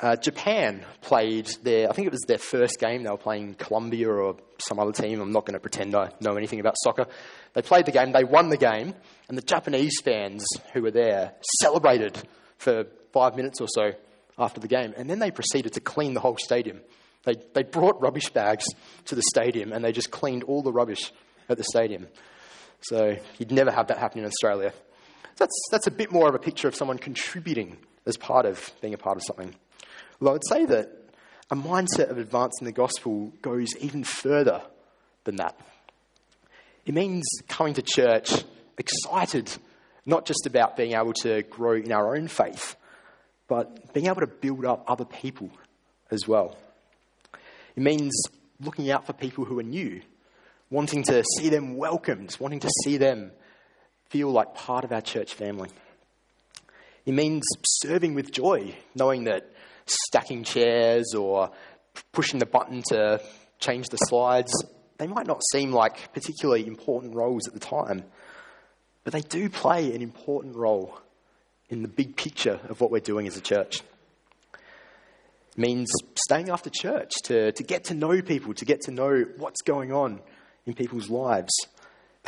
Uh, 0.00 0.14
Japan 0.14 0.84
played 1.00 1.48
their, 1.64 1.90
I 1.90 1.92
think 1.92 2.06
it 2.06 2.12
was 2.12 2.24
their 2.28 2.38
first 2.38 2.78
game. 2.78 3.02
They 3.02 3.10
were 3.10 3.16
playing 3.16 3.54
Colombia 3.54 4.08
or 4.08 4.36
some 4.58 4.78
other 4.78 4.92
team. 4.92 5.20
I'm 5.20 5.32
not 5.32 5.44
going 5.44 5.54
to 5.54 5.60
pretend 5.60 5.96
I 5.96 6.10
know 6.20 6.36
anything 6.36 6.60
about 6.60 6.76
soccer. 6.84 7.06
They 7.54 7.62
played 7.62 7.86
the 7.86 7.92
game, 7.92 8.12
they 8.12 8.22
won 8.22 8.48
the 8.48 8.56
game, 8.56 8.94
and 9.28 9.36
the 9.36 9.42
Japanese 9.42 10.00
fans 10.04 10.46
who 10.72 10.82
were 10.82 10.92
there 10.92 11.32
celebrated 11.60 12.16
for 12.58 12.84
five 13.12 13.34
minutes 13.34 13.60
or 13.60 13.66
so 13.68 13.90
after 14.38 14.60
the 14.60 14.68
game. 14.68 14.94
And 14.96 15.10
then 15.10 15.18
they 15.18 15.32
proceeded 15.32 15.72
to 15.72 15.80
clean 15.80 16.14
the 16.14 16.20
whole 16.20 16.36
stadium. 16.36 16.80
They, 17.24 17.34
they 17.54 17.64
brought 17.64 18.00
rubbish 18.00 18.30
bags 18.30 18.64
to 19.06 19.16
the 19.16 19.22
stadium 19.22 19.72
and 19.72 19.84
they 19.84 19.90
just 19.90 20.12
cleaned 20.12 20.44
all 20.44 20.62
the 20.62 20.72
rubbish 20.72 21.12
at 21.48 21.56
the 21.56 21.64
stadium. 21.64 22.06
So 22.82 23.16
you'd 23.38 23.50
never 23.50 23.72
have 23.72 23.88
that 23.88 23.98
happen 23.98 24.20
in 24.20 24.26
Australia. 24.26 24.72
That's, 25.38 25.54
that's 25.70 25.86
a 25.86 25.92
bit 25.92 26.10
more 26.10 26.28
of 26.28 26.34
a 26.34 26.38
picture 26.38 26.68
of 26.68 26.74
someone 26.74 26.98
contributing 26.98 27.78
as 28.06 28.16
part 28.16 28.44
of 28.44 28.72
being 28.80 28.94
a 28.94 28.98
part 28.98 29.16
of 29.16 29.22
something. 29.22 29.54
Well, 30.20 30.30
I 30.30 30.32
would 30.32 30.46
say 30.46 30.66
that 30.66 30.90
a 31.50 31.56
mindset 31.56 32.10
of 32.10 32.18
advancing 32.18 32.64
the 32.64 32.72
gospel 32.72 33.32
goes 33.40 33.76
even 33.76 34.02
further 34.04 34.62
than 35.24 35.36
that. 35.36 35.58
It 36.84 36.94
means 36.94 37.24
coming 37.46 37.74
to 37.74 37.82
church 37.82 38.44
excited, 38.78 39.50
not 40.04 40.26
just 40.26 40.46
about 40.46 40.76
being 40.76 40.94
able 40.94 41.12
to 41.22 41.42
grow 41.42 41.74
in 41.74 41.92
our 41.92 42.16
own 42.16 42.28
faith, 42.28 42.76
but 43.46 43.92
being 43.94 44.06
able 44.06 44.20
to 44.20 44.26
build 44.26 44.64
up 44.64 44.84
other 44.88 45.04
people 45.04 45.50
as 46.10 46.26
well. 46.26 46.56
It 47.76 47.82
means 47.82 48.12
looking 48.60 48.90
out 48.90 49.06
for 49.06 49.12
people 49.12 49.44
who 49.44 49.58
are 49.60 49.64
new, 49.64 50.02
wanting 50.70 51.04
to 51.04 51.22
see 51.36 51.48
them 51.48 51.76
welcomed, 51.76 52.36
wanting 52.40 52.60
to 52.60 52.70
see 52.84 52.96
them 52.96 53.30
feel 54.08 54.30
like 54.30 54.54
part 54.54 54.84
of 54.84 54.92
our 54.92 55.00
church 55.00 55.34
family. 55.34 55.68
It 57.04 57.12
means 57.12 57.44
serving 57.64 58.14
with 58.14 58.32
joy, 58.32 58.74
knowing 58.94 59.24
that 59.24 59.50
stacking 59.86 60.44
chairs 60.44 61.14
or 61.14 61.50
pushing 62.12 62.38
the 62.38 62.46
button 62.46 62.82
to 62.90 63.20
change 63.58 63.86
the 63.88 63.96
slides, 63.96 64.52
they 64.98 65.06
might 65.06 65.26
not 65.26 65.40
seem 65.52 65.72
like 65.72 66.12
particularly 66.12 66.66
important 66.66 67.14
roles 67.14 67.46
at 67.46 67.54
the 67.54 67.60
time, 67.60 68.04
but 69.04 69.12
they 69.12 69.20
do 69.20 69.48
play 69.48 69.94
an 69.94 70.02
important 70.02 70.56
role 70.56 70.98
in 71.70 71.82
the 71.82 71.88
big 71.88 72.16
picture 72.16 72.60
of 72.68 72.80
what 72.80 72.90
we're 72.90 73.00
doing 73.00 73.26
as 73.26 73.36
a 73.36 73.40
church. 73.40 73.80
It 75.52 75.58
means 75.58 75.90
staying 76.26 76.50
after 76.50 76.70
church 76.70 77.12
to, 77.24 77.52
to 77.52 77.62
get 77.62 77.84
to 77.84 77.94
know 77.94 78.20
people, 78.22 78.54
to 78.54 78.64
get 78.64 78.80
to 78.82 78.90
know 78.90 79.24
what's 79.36 79.62
going 79.62 79.92
on 79.92 80.20
in 80.66 80.74
people's 80.74 81.08
lives. 81.08 81.52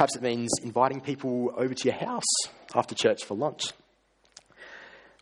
Perhaps 0.00 0.16
it 0.16 0.22
means 0.22 0.48
inviting 0.62 1.02
people 1.02 1.52
over 1.58 1.74
to 1.74 1.84
your 1.84 1.94
house 1.94 2.24
after 2.74 2.94
church 2.94 3.22
for 3.22 3.34
lunch. 3.34 3.64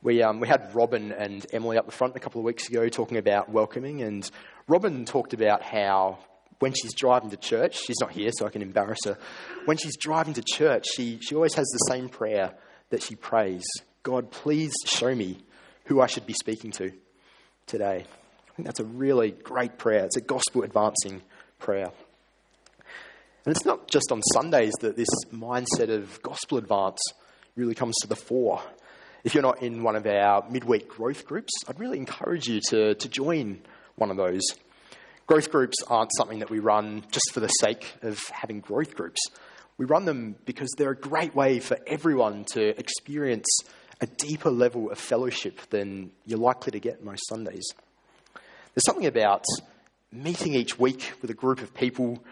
We, 0.04 0.22
um, 0.22 0.38
we 0.38 0.46
had 0.46 0.72
Robin 0.72 1.10
and 1.10 1.44
Emily 1.52 1.76
up 1.76 1.86
the 1.86 1.90
front 1.90 2.14
a 2.14 2.20
couple 2.20 2.40
of 2.40 2.44
weeks 2.44 2.68
ago 2.68 2.88
talking 2.88 3.16
about 3.16 3.48
welcoming, 3.48 4.02
and 4.02 4.30
Robin 4.68 5.04
talked 5.04 5.32
about 5.32 5.64
how 5.64 6.20
when 6.60 6.74
she's 6.80 6.94
driving 6.94 7.28
to 7.30 7.36
church, 7.36 7.76
she's 7.76 7.96
not 8.00 8.12
here, 8.12 8.30
so 8.32 8.46
I 8.46 8.50
can 8.50 8.62
embarrass 8.62 9.00
her. 9.04 9.18
When 9.64 9.78
she's 9.78 9.96
driving 9.96 10.34
to 10.34 10.44
church, 10.46 10.84
she, 10.94 11.18
she 11.22 11.34
always 11.34 11.54
has 11.54 11.66
the 11.66 11.92
same 11.92 12.08
prayer 12.08 12.54
that 12.90 13.02
she 13.02 13.16
prays 13.16 13.64
God, 14.04 14.30
please 14.30 14.72
show 14.84 15.12
me 15.12 15.38
who 15.86 16.00
I 16.00 16.06
should 16.06 16.24
be 16.24 16.34
speaking 16.34 16.70
to 16.70 16.92
today. 17.66 18.06
I 18.06 18.54
think 18.54 18.66
that's 18.66 18.78
a 18.78 18.84
really 18.84 19.32
great 19.32 19.76
prayer. 19.76 20.04
It's 20.04 20.16
a 20.16 20.20
gospel 20.20 20.62
advancing 20.62 21.22
prayer. 21.58 21.90
And 23.44 23.54
it's 23.54 23.64
not 23.64 23.88
just 23.88 24.12
on 24.12 24.22
Sundays 24.32 24.72
that 24.80 24.96
this 24.96 25.08
mindset 25.32 25.90
of 25.90 26.20
gospel 26.22 26.58
advance 26.58 27.00
really 27.56 27.74
comes 27.74 27.94
to 28.02 28.08
the 28.08 28.16
fore. 28.16 28.60
If 29.24 29.34
you're 29.34 29.42
not 29.42 29.62
in 29.62 29.82
one 29.82 29.96
of 29.96 30.06
our 30.06 30.44
midweek 30.50 30.88
growth 30.88 31.26
groups, 31.26 31.52
I'd 31.66 31.80
really 31.80 31.98
encourage 31.98 32.46
you 32.46 32.60
to, 32.68 32.94
to 32.94 33.08
join 33.08 33.60
one 33.96 34.10
of 34.10 34.16
those. 34.16 34.42
Growth 35.26 35.50
groups 35.50 35.76
aren't 35.88 36.10
something 36.16 36.38
that 36.38 36.50
we 36.50 36.58
run 36.58 37.04
just 37.10 37.32
for 37.32 37.40
the 37.40 37.48
sake 37.48 37.94
of 38.02 38.18
having 38.28 38.60
growth 38.60 38.94
groups. 38.94 39.20
We 39.76 39.84
run 39.84 40.04
them 40.04 40.36
because 40.44 40.68
they're 40.76 40.90
a 40.90 40.96
great 40.96 41.34
way 41.34 41.60
for 41.60 41.78
everyone 41.86 42.44
to 42.52 42.78
experience 42.78 43.46
a 44.00 44.06
deeper 44.06 44.50
level 44.50 44.90
of 44.90 44.98
fellowship 44.98 45.60
than 45.70 46.10
you're 46.24 46.38
likely 46.38 46.72
to 46.72 46.80
get 46.80 47.04
most 47.04 47.28
Sundays. 47.28 47.66
There's 48.74 48.84
something 48.86 49.06
about 49.06 49.44
meeting 50.12 50.54
each 50.54 50.78
week 50.78 51.12
with 51.20 51.30
a 51.30 51.34
group 51.34 51.60
of 51.60 51.74
people 51.74 52.24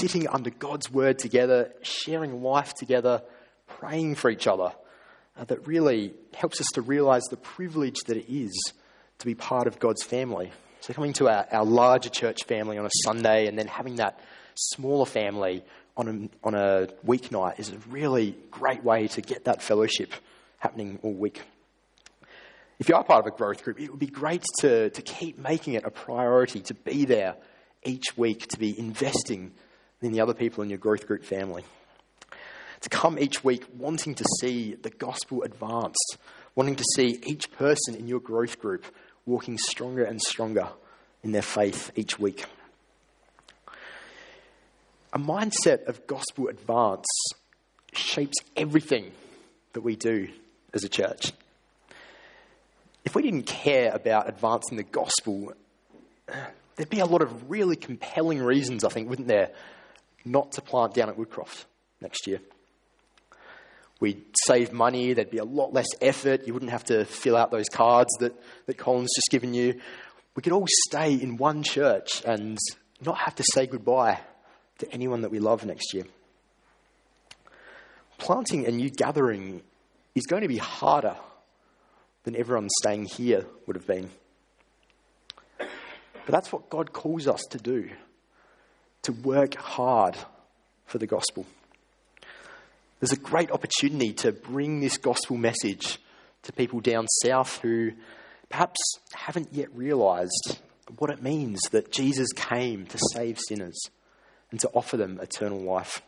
sitting 0.00 0.28
under 0.28 0.50
God's 0.50 0.90
word 0.90 1.18
together, 1.18 1.72
sharing 1.82 2.42
life 2.42 2.74
together, 2.74 3.22
praying 3.66 4.14
for 4.14 4.30
each 4.30 4.46
other, 4.46 4.72
uh, 5.36 5.44
that 5.44 5.66
really 5.66 6.14
helps 6.34 6.60
us 6.60 6.66
to 6.74 6.82
realize 6.82 7.24
the 7.24 7.36
privilege 7.36 7.96
that 8.06 8.16
it 8.16 8.32
is 8.32 8.52
to 9.18 9.26
be 9.26 9.34
part 9.34 9.66
of 9.66 9.78
God's 9.78 10.02
family. 10.02 10.52
So, 10.80 10.94
coming 10.94 11.12
to 11.14 11.28
our, 11.28 11.46
our 11.50 11.64
larger 11.64 12.08
church 12.08 12.44
family 12.44 12.78
on 12.78 12.86
a 12.86 12.90
Sunday 13.04 13.46
and 13.46 13.58
then 13.58 13.66
having 13.66 13.96
that 13.96 14.20
smaller 14.54 15.06
family 15.06 15.64
on 15.96 16.30
a, 16.44 16.46
on 16.46 16.54
a 16.54 16.88
weeknight 17.04 17.58
is 17.58 17.70
a 17.70 17.78
really 17.88 18.36
great 18.50 18.84
way 18.84 19.08
to 19.08 19.20
get 19.20 19.44
that 19.44 19.62
fellowship 19.62 20.12
happening 20.58 20.98
all 21.02 21.12
week. 21.12 21.42
If 22.78 22.88
you 22.88 22.94
are 22.94 23.04
part 23.04 23.26
of 23.26 23.32
a 23.32 23.36
growth 23.36 23.64
group, 23.64 23.80
it 23.80 23.90
would 23.90 23.98
be 23.98 24.06
great 24.06 24.44
to, 24.60 24.90
to 24.90 25.02
keep 25.02 25.38
making 25.38 25.74
it 25.74 25.84
a 25.84 25.90
priority 25.90 26.60
to 26.60 26.74
be 26.74 27.06
there 27.06 27.36
each 27.86 28.16
week 28.16 28.48
to 28.48 28.58
be 28.58 28.78
investing 28.78 29.52
in 30.02 30.12
the 30.12 30.20
other 30.20 30.34
people 30.34 30.62
in 30.62 30.68
your 30.68 30.78
growth 30.78 31.06
group 31.06 31.24
family. 31.24 31.64
To 32.82 32.88
come 32.88 33.18
each 33.18 33.42
week 33.42 33.64
wanting 33.78 34.14
to 34.16 34.24
see 34.40 34.74
the 34.74 34.90
gospel 34.90 35.42
advanced, 35.42 36.18
wanting 36.54 36.76
to 36.76 36.84
see 36.94 37.18
each 37.24 37.50
person 37.52 37.94
in 37.94 38.06
your 38.06 38.20
growth 38.20 38.58
group 38.60 38.84
walking 39.24 39.58
stronger 39.58 40.04
and 40.04 40.20
stronger 40.20 40.68
in 41.22 41.32
their 41.32 41.42
faith 41.42 41.90
each 41.96 42.18
week. 42.18 42.44
A 45.12 45.18
mindset 45.18 45.86
of 45.86 46.06
gospel 46.06 46.48
advance 46.48 47.06
shapes 47.92 48.36
everything 48.56 49.10
that 49.72 49.80
we 49.80 49.96
do 49.96 50.28
as 50.74 50.84
a 50.84 50.88
church. 50.88 51.32
If 53.04 53.14
we 53.14 53.22
didn't 53.22 53.46
care 53.46 53.92
about 53.94 54.28
advancing 54.28 54.76
the 54.76 54.82
gospel, 54.82 55.54
there'd 56.76 56.90
be 56.90 57.00
a 57.00 57.06
lot 57.06 57.22
of 57.22 57.50
really 57.50 57.76
compelling 57.76 58.42
reasons, 58.42 58.84
I 58.84 58.88
think, 58.90 59.08
wouldn't 59.08 59.28
there, 59.28 59.50
not 60.24 60.52
to 60.52 60.62
plant 60.62 60.94
down 60.94 61.08
at 61.08 61.16
Woodcroft 61.16 61.64
next 62.00 62.26
year. 62.26 62.40
We'd 63.98 64.22
save 64.44 64.72
money, 64.72 65.14
there'd 65.14 65.30
be 65.30 65.38
a 65.38 65.44
lot 65.44 65.72
less 65.72 65.86
effort, 66.02 66.46
you 66.46 66.52
wouldn't 66.52 66.70
have 66.70 66.84
to 66.84 67.06
fill 67.06 67.36
out 67.36 67.50
those 67.50 67.68
cards 67.68 68.10
that, 68.20 68.34
that 68.66 68.76
Colin's 68.76 69.14
just 69.14 69.30
given 69.30 69.54
you. 69.54 69.80
We 70.34 70.42
could 70.42 70.52
all 70.52 70.66
stay 70.88 71.14
in 71.14 71.38
one 71.38 71.62
church 71.62 72.22
and 72.26 72.58
not 73.00 73.16
have 73.18 73.34
to 73.36 73.44
say 73.54 73.66
goodbye 73.66 74.20
to 74.78 74.92
anyone 74.92 75.22
that 75.22 75.30
we 75.30 75.38
love 75.38 75.64
next 75.64 75.94
year. 75.94 76.04
Planting 78.18 78.66
a 78.66 78.70
new 78.70 78.90
gathering 78.90 79.62
is 80.14 80.26
going 80.26 80.42
to 80.42 80.48
be 80.48 80.58
harder 80.58 81.16
than 82.24 82.36
everyone 82.36 82.68
staying 82.80 83.06
here 83.06 83.46
would 83.66 83.76
have 83.76 83.86
been. 83.86 84.10
But 86.26 86.32
that's 86.32 86.52
what 86.52 86.68
God 86.68 86.92
calls 86.92 87.28
us 87.28 87.40
to 87.50 87.58
do 87.58 87.88
to 89.02 89.12
work 89.12 89.54
hard 89.54 90.16
for 90.84 90.98
the 90.98 91.06
gospel. 91.06 91.46
There's 92.98 93.12
a 93.12 93.16
great 93.16 93.52
opportunity 93.52 94.12
to 94.14 94.32
bring 94.32 94.80
this 94.80 94.98
gospel 94.98 95.36
message 95.36 95.98
to 96.42 96.52
people 96.52 96.80
down 96.80 97.06
south 97.22 97.60
who 97.60 97.92
perhaps 98.48 98.78
haven't 99.12 99.52
yet 99.52 99.72
realised 99.76 100.58
what 100.98 101.10
it 101.10 101.22
means 101.22 101.60
that 101.70 101.92
Jesus 101.92 102.32
came 102.34 102.86
to 102.86 102.98
save 103.12 103.38
sinners 103.38 103.78
and 104.50 104.58
to 104.60 104.70
offer 104.74 104.96
them 104.96 105.20
eternal 105.22 105.60
life. 105.60 106.02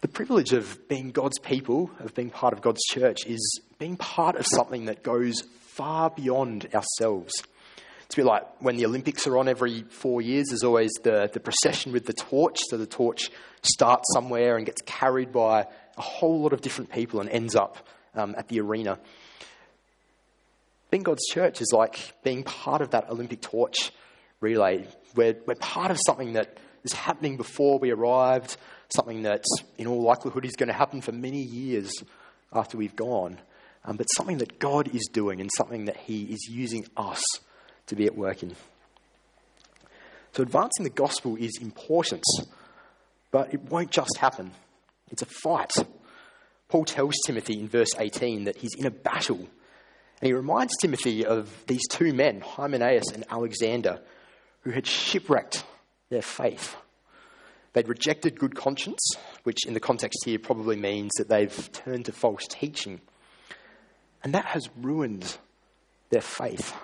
The 0.00 0.08
privilege 0.08 0.52
of 0.52 0.88
being 0.88 1.10
God's 1.10 1.38
people, 1.38 1.90
of 2.00 2.14
being 2.14 2.30
part 2.30 2.54
of 2.54 2.62
God's 2.62 2.82
church, 2.90 3.26
is 3.26 3.60
being 3.78 3.96
part 3.96 4.36
of 4.36 4.46
something 4.46 4.86
that 4.86 5.02
goes 5.02 5.42
far 5.76 6.10
beyond 6.10 6.68
ourselves. 6.74 7.32
It's 8.06 8.14
a 8.14 8.18
bit 8.18 8.24
like 8.24 8.62
when 8.62 8.76
the 8.76 8.86
Olympics 8.86 9.26
are 9.26 9.36
on 9.36 9.48
every 9.48 9.82
four 9.82 10.22
years, 10.22 10.46
there's 10.48 10.62
always 10.62 10.92
the, 11.02 11.28
the 11.32 11.40
procession 11.40 11.92
with 11.92 12.06
the 12.06 12.12
torch. 12.12 12.60
So 12.70 12.76
the 12.76 12.86
torch 12.86 13.30
starts 13.62 14.04
somewhere 14.14 14.56
and 14.56 14.64
gets 14.64 14.80
carried 14.82 15.32
by 15.32 15.66
a 15.96 16.02
whole 16.02 16.40
lot 16.40 16.52
of 16.52 16.60
different 16.60 16.92
people 16.92 17.20
and 17.20 17.28
ends 17.28 17.56
up 17.56 17.78
um, 18.14 18.34
at 18.38 18.48
the 18.48 18.60
arena. 18.60 18.98
Being 20.90 21.02
God's 21.02 21.26
church 21.26 21.60
is 21.60 21.72
like 21.72 22.14
being 22.22 22.44
part 22.44 22.80
of 22.80 22.90
that 22.90 23.10
Olympic 23.10 23.42
torch 23.42 23.92
relay. 24.40 24.86
We're, 25.16 25.36
we're 25.46 25.56
part 25.56 25.90
of 25.90 25.98
something 26.06 26.34
that 26.34 26.58
is 26.84 26.92
happening 26.92 27.36
before 27.36 27.80
we 27.80 27.90
arrived, 27.90 28.56
something 28.94 29.22
that, 29.22 29.44
in 29.78 29.88
all 29.88 30.02
likelihood, 30.02 30.44
is 30.44 30.54
going 30.54 30.68
to 30.68 30.72
happen 30.72 31.00
for 31.00 31.10
many 31.10 31.42
years 31.42 31.92
after 32.52 32.78
we've 32.78 32.94
gone, 32.94 33.38
um, 33.86 33.96
but 33.96 34.06
something 34.16 34.38
that 34.38 34.58
God 34.58 34.94
is 34.94 35.08
doing 35.12 35.40
and 35.40 35.50
something 35.56 35.86
that 35.86 35.96
He 35.96 36.24
is 36.24 36.48
using 36.50 36.86
us 36.96 37.22
to 37.86 37.94
be 37.94 38.06
at 38.06 38.16
work 38.16 38.42
in. 38.42 38.54
So, 40.32 40.42
advancing 40.42 40.84
the 40.84 40.90
gospel 40.90 41.36
is 41.36 41.58
important, 41.62 42.24
but 43.30 43.54
it 43.54 43.62
won't 43.70 43.90
just 43.90 44.18
happen. 44.18 44.50
It's 45.10 45.22
a 45.22 45.26
fight. 45.26 45.72
Paul 46.68 46.84
tells 46.84 47.14
Timothy 47.24 47.60
in 47.60 47.68
verse 47.68 47.94
18 47.96 48.44
that 48.44 48.56
he's 48.56 48.74
in 48.74 48.86
a 48.86 48.90
battle. 48.90 49.38
And 49.38 50.26
he 50.26 50.32
reminds 50.32 50.76
Timothy 50.76 51.24
of 51.24 51.48
these 51.66 51.86
two 51.88 52.12
men, 52.12 52.40
Hymenaeus 52.40 53.12
and 53.14 53.24
Alexander, 53.30 54.00
who 54.62 54.70
had 54.70 54.86
shipwrecked 54.86 55.64
their 56.10 56.22
faith. 56.22 56.76
They'd 57.72 57.88
rejected 57.88 58.38
good 58.38 58.56
conscience, 58.56 59.00
which 59.44 59.66
in 59.66 59.74
the 59.74 59.80
context 59.80 60.24
here 60.24 60.38
probably 60.38 60.76
means 60.76 61.12
that 61.18 61.28
they've 61.28 61.72
turned 61.72 62.06
to 62.06 62.12
false 62.12 62.46
teaching. 62.48 63.00
And 64.26 64.34
that 64.34 64.46
has 64.46 64.68
ruined 64.82 65.36
their 66.10 66.20
faith. 66.20 66.74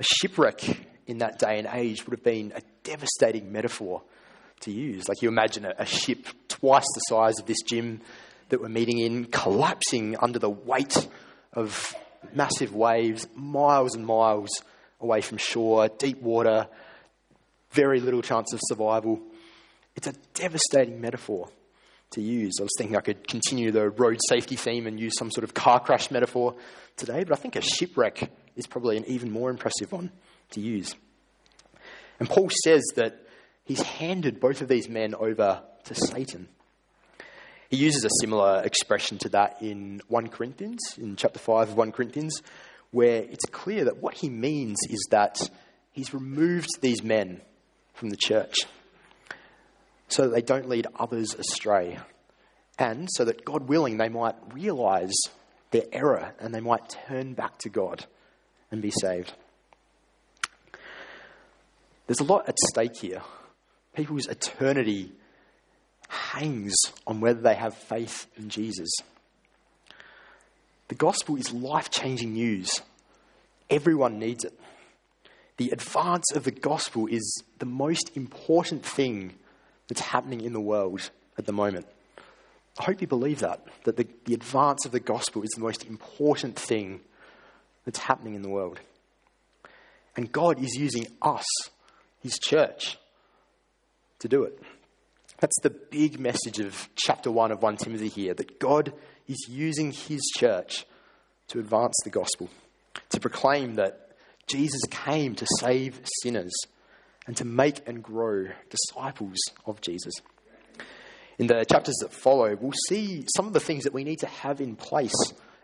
A 0.00 0.02
shipwreck 0.02 0.60
in 1.06 1.18
that 1.18 1.38
day 1.38 1.60
and 1.60 1.68
age 1.72 2.04
would 2.04 2.12
have 2.12 2.24
been 2.24 2.52
a 2.56 2.60
devastating 2.82 3.52
metaphor 3.52 4.02
to 4.62 4.72
use. 4.72 5.08
Like 5.08 5.22
you 5.22 5.28
imagine 5.28 5.64
a, 5.64 5.74
a 5.78 5.86
ship 5.86 6.26
twice 6.48 6.86
the 6.96 7.00
size 7.02 7.38
of 7.38 7.46
this 7.46 7.62
gym 7.62 8.00
that 8.48 8.60
we're 8.60 8.68
meeting 8.68 8.98
in 8.98 9.26
collapsing 9.26 10.16
under 10.20 10.40
the 10.40 10.50
weight 10.50 11.08
of 11.52 11.94
massive 12.34 12.74
waves, 12.74 13.28
miles 13.36 13.94
and 13.94 14.04
miles 14.04 14.50
away 15.00 15.20
from 15.20 15.38
shore, 15.38 15.86
deep 15.86 16.20
water, 16.20 16.66
very 17.70 18.00
little 18.00 18.22
chance 18.22 18.52
of 18.52 18.58
survival. 18.64 19.20
It's 19.94 20.08
a 20.08 20.14
devastating 20.34 21.00
metaphor 21.00 21.48
to 22.12 22.22
use. 22.22 22.54
I 22.60 22.62
was 22.62 22.72
thinking 22.78 22.96
I 22.96 23.00
could 23.00 23.26
continue 23.26 23.70
the 23.70 23.90
road 23.90 24.18
safety 24.28 24.56
theme 24.56 24.86
and 24.86 24.98
use 24.98 25.12
some 25.18 25.30
sort 25.30 25.44
of 25.44 25.54
car 25.54 25.80
crash 25.80 26.10
metaphor 26.10 26.54
today, 26.96 27.24
but 27.24 27.36
I 27.36 27.40
think 27.40 27.56
a 27.56 27.60
shipwreck 27.60 28.30
is 28.56 28.66
probably 28.66 28.96
an 28.96 29.04
even 29.06 29.30
more 29.30 29.50
impressive 29.50 29.92
one 29.92 30.10
to 30.50 30.60
use. 30.60 30.94
And 32.20 32.28
Paul 32.28 32.50
says 32.64 32.82
that 32.96 33.26
he's 33.64 33.82
handed 33.82 34.40
both 34.40 34.60
of 34.62 34.68
these 34.68 34.88
men 34.88 35.14
over 35.14 35.62
to 35.84 35.94
Satan. 35.94 36.48
He 37.68 37.78
uses 37.78 38.04
a 38.04 38.10
similar 38.20 38.62
expression 38.62 39.18
to 39.18 39.30
that 39.30 39.62
in 39.62 40.02
1 40.08 40.28
Corinthians, 40.28 40.80
in 40.98 41.16
chapter 41.16 41.38
5 41.38 41.70
of 41.70 41.76
1 41.76 41.92
Corinthians, 41.92 42.42
where 42.90 43.22
it's 43.22 43.46
clear 43.46 43.84
that 43.86 43.96
what 43.96 44.14
he 44.14 44.28
means 44.28 44.76
is 44.90 45.06
that 45.10 45.50
he's 45.90 46.12
removed 46.12 46.68
these 46.82 47.02
men 47.02 47.40
from 47.94 48.10
the 48.10 48.16
church 48.16 48.54
so 50.12 50.24
that 50.24 50.34
they 50.34 50.42
don't 50.42 50.68
lead 50.68 50.86
others 50.98 51.34
astray. 51.34 51.98
And 52.78 53.08
so 53.12 53.24
that, 53.24 53.44
God 53.44 53.68
willing, 53.68 53.96
they 53.96 54.08
might 54.08 54.34
realize 54.52 55.14
their 55.70 55.84
error 55.92 56.34
and 56.38 56.54
they 56.54 56.60
might 56.60 56.94
turn 57.06 57.34
back 57.34 57.58
to 57.58 57.68
God 57.68 58.06
and 58.70 58.82
be 58.82 58.90
saved. 58.90 59.32
There's 62.06 62.20
a 62.20 62.24
lot 62.24 62.48
at 62.48 62.58
stake 62.58 62.98
here. 63.00 63.22
People's 63.94 64.26
eternity 64.26 65.12
hangs 66.08 66.74
on 67.06 67.20
whether 67.20 67.40
they 67.40 67.54
have 67.54 67.74
faith 67.74 68.26
in 68.36 68.48
Jesus. 68.48 68.90
The 70.88 70.94
gospel 70.94 71.36
is 71.36 71.52
life 71.52 71.90
changing 71.90 72.34
news. 72.34 72.82
Everyone 73.70 74.18
needs 74.18 74.44
it. 74.44 74.58
The 75.56 75.70
advance 75.70 76.32
of 76.34 76.44
the 76.44 76.50
gospel 76.50 77.06
is 77.06 77.42
the 77.58 77.66
most 77.66 78.14
important 78.14 78.84
thing 78.84 79.34
that's 79.92 80.08
happening 80.08 80.40
in 80.40 80.54
the 80.54 80.60
world 80.60 81.10
at 81.36 81.44
the 81.44 81.52
moment. 81.52 81.86
I 82.78 82.84
hope 82.84 83.02
you 83.02 83.06
believe 83.06 83.40
that, 83.40 83.62
that 83.84 83.98
the, 83.98 84.06
the 84.24 84.32
advance 84.32 84.86
of 84.86 84.92
the 84.92 85.00
gospel 85.00 85.42
is 85.42 85.50
the 85.50 85.60
most 85.60 85.84
important 85.84 86.58
thing 86.58 87.00
that's 87.84 87.98
happening 87.98 88.34
in 88.34 88.40
the 88.40 88.48
world. 88.48 88.80
And 90.16 90.32
God 90.32 90.58
is 90.58 90.74
using 90.76 91.08
us, 91.20 91.44
His 92.22 92.38
church, 92.38 92.96
to 94.20 94.28
do 94.28 94.44
it. 94.44 94.58
That's 95.40 95.60
the 95.62 95.68
big 95.68 96.18
message 96.18 96.58
of 96.58 96.88
chapter 96.96 97.30
1 97.30 97.52
of 97.52 97.60
1 97.60 97.76
Timothy 97.76 98.08
here 98.08 98.32
that 98.32 98.58
God 98.58 98.94
is 99.28 99.46
using 99.46 99.92
His 99.92 100.22
church 100.38 100.86
to 101.48 101.58
advance 101.58 101.96
the 102.02 102.10
gospel, 102.10 102.48
to 103.10 103.20
proclaim 103.20 103.74
that 103.74 104.16
Jesus 104.46 104.80
came 104.90 105.34
to 105.34 105.46
save 105.60 106.00
sinners 106.22 106.54
and 107.26 107.36
to 107.36 107.44
make 107.44 107.86
and 107.86 108.02
grow 108.02 108.48
disciples 108.70 109.38
of 109.64 109.80
Jesus. 109.80 110.14
In 111.38 111.46
the 111.46 111.64
chapters 111.64 111.96
that 112.00 112.12
follow, 112.12 112.56
we'll 112.60 112.72
see 112.88 113.24
some 113.36 113.46
of 113.46 113.52
the 113.52 113.60
things 113.60 113.84
that 113.84 113.92
we 113.92 114.04
need 114.04 114.20
to 114.20 114.26
have 114.26 114.60
in 114.60 114.76
place 114.76 115.14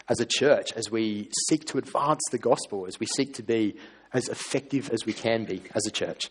as 0.08 0.20
a 0.20 0.26
church 0.26 0.72
as 0.72 0.90
we 0.90 1.30
seek 1.48 1.66
to 1.66 1.78
advance 1.78 2.22
the 2.30 2.38
gospel, 2.38 2.86
as 2.86 2.98
we 2.98 3.06
seek 3.06 3.34
to 3.34 3.42
be 3.42 3.76
as 4.12 4.28
effective 4.28 4.90
as 4.90 5.04
we 5.04 5.12
can 5.12 5.44
be 5.44 5.62
as 5.74 5.86
a 5.86 5.90
church. 5.90 6.30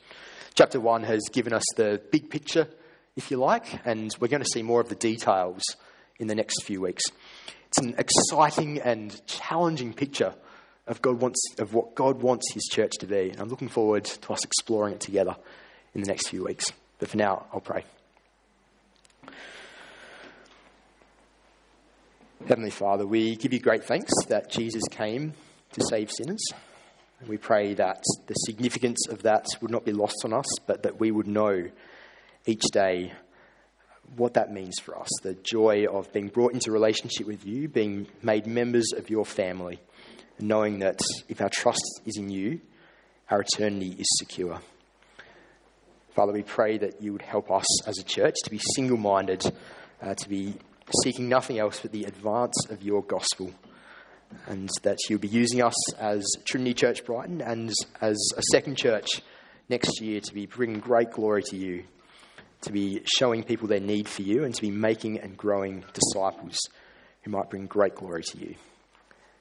Chapter 0.55 0.79
1 0.79 1.03
has 1.03 1.21
given 1.31 1.53
us 1.53 1.63
the 1.75 2.01
big 2.11 2.29
picture, 2.29 2.67
if 3.15 3.29
you 3.29 3.37
like, 3.37 3.85
and 3.85 4.15
we're 4.19 4.27
going 4.27 4.41
to 4.41 4.49
see 4.49 4.63
more 4.63 4.81
of 4.81 4.89
the 4.89 4.95
details 4.95 5.61
in 6.19 6.27
the 6.27 6.35
next 6.35 6.63
few 6.63 6.81
weeks. 6.81 7.03
It's 7.67 7.77
an 7.77 7.95
exciting 7.97 8.81
and 8.81 9.21
challenging 9.27 9.93
picture 9.93 10.33
of, 10.87 11.01
God 11.01 11.19
wants, 11.19 11.39
of 11.59 11.73
what 11.73 11.95
God 11.95 12.21
wants 12.21 12.53
His 12.53 12.63
church 12.63 12.93
to 12.99 13.05
be. 13.05 13.29
And 13.29 13.39
I'm 13.39 13.49
looking 13.49 13.67
forward 13.67 14.05
to 14.05 14.33
us 14.33 14.43
exploring 14.43 14.93
it 14.93 15.01
together 15.01 15.35
in 15.93 16.01
the 16.01 16.07
next 16.07 16.29
few 16.29 16.45
weeks. 16.45 16.71
But 16.99 17.09
for 17.09 17.17
now, 17.17 17.45
I'll 17.53 17.59
pray. 17.59 17.83
Heavenly 22.47 22.71
Father, 22.71 23.05
we 23.05 23.35
give 23.35 23.51
you 23.51 23.59
great 23.59 23.83
thanks 23.83 24.11
that 24.29 24.49
Jesus 24.49 24.83
came 24.89 25.33
to 25.73 25.81
save 25.89 26.09
sinners. 26.11 26.43
And 27.19 27.27
we 27.27 27.37
pray 27.37 27.73
that 27.73 28.03
the 28.27 28.33
significance 28.33 29.07
of 29.09 29.23
that 29.23 29.45
would 29.59 29.71
not 29.71 29.85
be 29.85 29.91
lost 29.91 30.21
on 30.23 30.33
us, 30.33 30.45
but 30.65 30.83
that 30.83 30.99
we 30.99 31.11
would 31.11 31.27
know 31.27 31.69
each 32.45 32.63
day 32.71 33.11
what 34.15 34.35
that 34.35 34.53
means 34.53 34.79
for 34.79 34.97
us 34.97 35.09
the 35.21 35.33
joy 35.33 35.85
of 35.85 36.11
being 36.13 36.29
brought 36.29 36.53
into 36.53 36.71
relationship 36.71 37.27
with 37.27 37.45
you, 37.45 37.67
being 37.67 38.07
made 38.23 38.47
members 38.47 38.93
of 38.95 39.09
your 39.09 39.25
family 39.25 39.81
knowing 40.39 40.79
that 40.79 40.99
if 41.27 41.41
our 41.41 41.49
trust 41.49 42.01
is 42.05 42.17
in 42.17 42.29
you, 42.29 42.59
our 43.29 43.41
eternity 43.41 43.95
is 43.99 44.07
secure. 44.19 44.59
Father, 46.15 46.33
we 46.33 46.43
pray 46.43 46.77
that 46.77 47.01
you 47.01 47.11
would 47.11 47.21
help 47.21 47.51
us 47.51 47.87
as 47.87 47.99
a 47.99 48.03
church 48.03 48.35
to 48.43 48.49
be 48.49 48.59
single 48.75 48.97
minded, 48.97 49.43
uh, 50.01 50.15
to 50.15 50.29
be 50.29 50.55
seeking 51.03 51.29
nothing 51.29 51.59
else 51.59 51.79
but 51.81 51.91
the 51.91 52.05
advance 52.05 52.55
of 52.69 52.81
your 52.81 53.03
gospel, 53.03 53.53
and 54.47 54.69
that 54.83 54.97
you'll 55.09 55.19
be 55.19 55.27
using 55.27 55.61
us 55.61 55.93
as 55.95 56.25
Trinity 56.45 56.73
Church 56.73 57.05
Brighton 57.05 57.41
and 57.41 57.71
as 58.01 58.17
a 58.35 58.41
second 58.51 58.77
church 58.77 59.21
next 59.69 60.01
year 60.01 60.19
to 60.21 60.33
be 60.33 60.45
bringing 60.45 60.79
great 60.79 61.11
glory 61.11 61.43
to 61.43 61.55
you, 61.55 61.83
to 62.61 62.71
be 62.71 63.01
showing 63.17 63.43
people 63.43 63.67
their 63.67 63.79
need 63.79 64.07
for 64.07 64.21
you, 64.23 64.43
and 64.43 64.55
to 64.55 64.61
be 64.61 64.71
making 64.71 65.19
and 65.19 65.37
growing 65.37 65.83
disciples 65.93 66.57
who 67.21 67.31
might 67.31 67.49
bring 67.49 67.67
great 67.67 67.95
glory 67.95 68.23
to 68.23 68.37
you. 68.37 68.55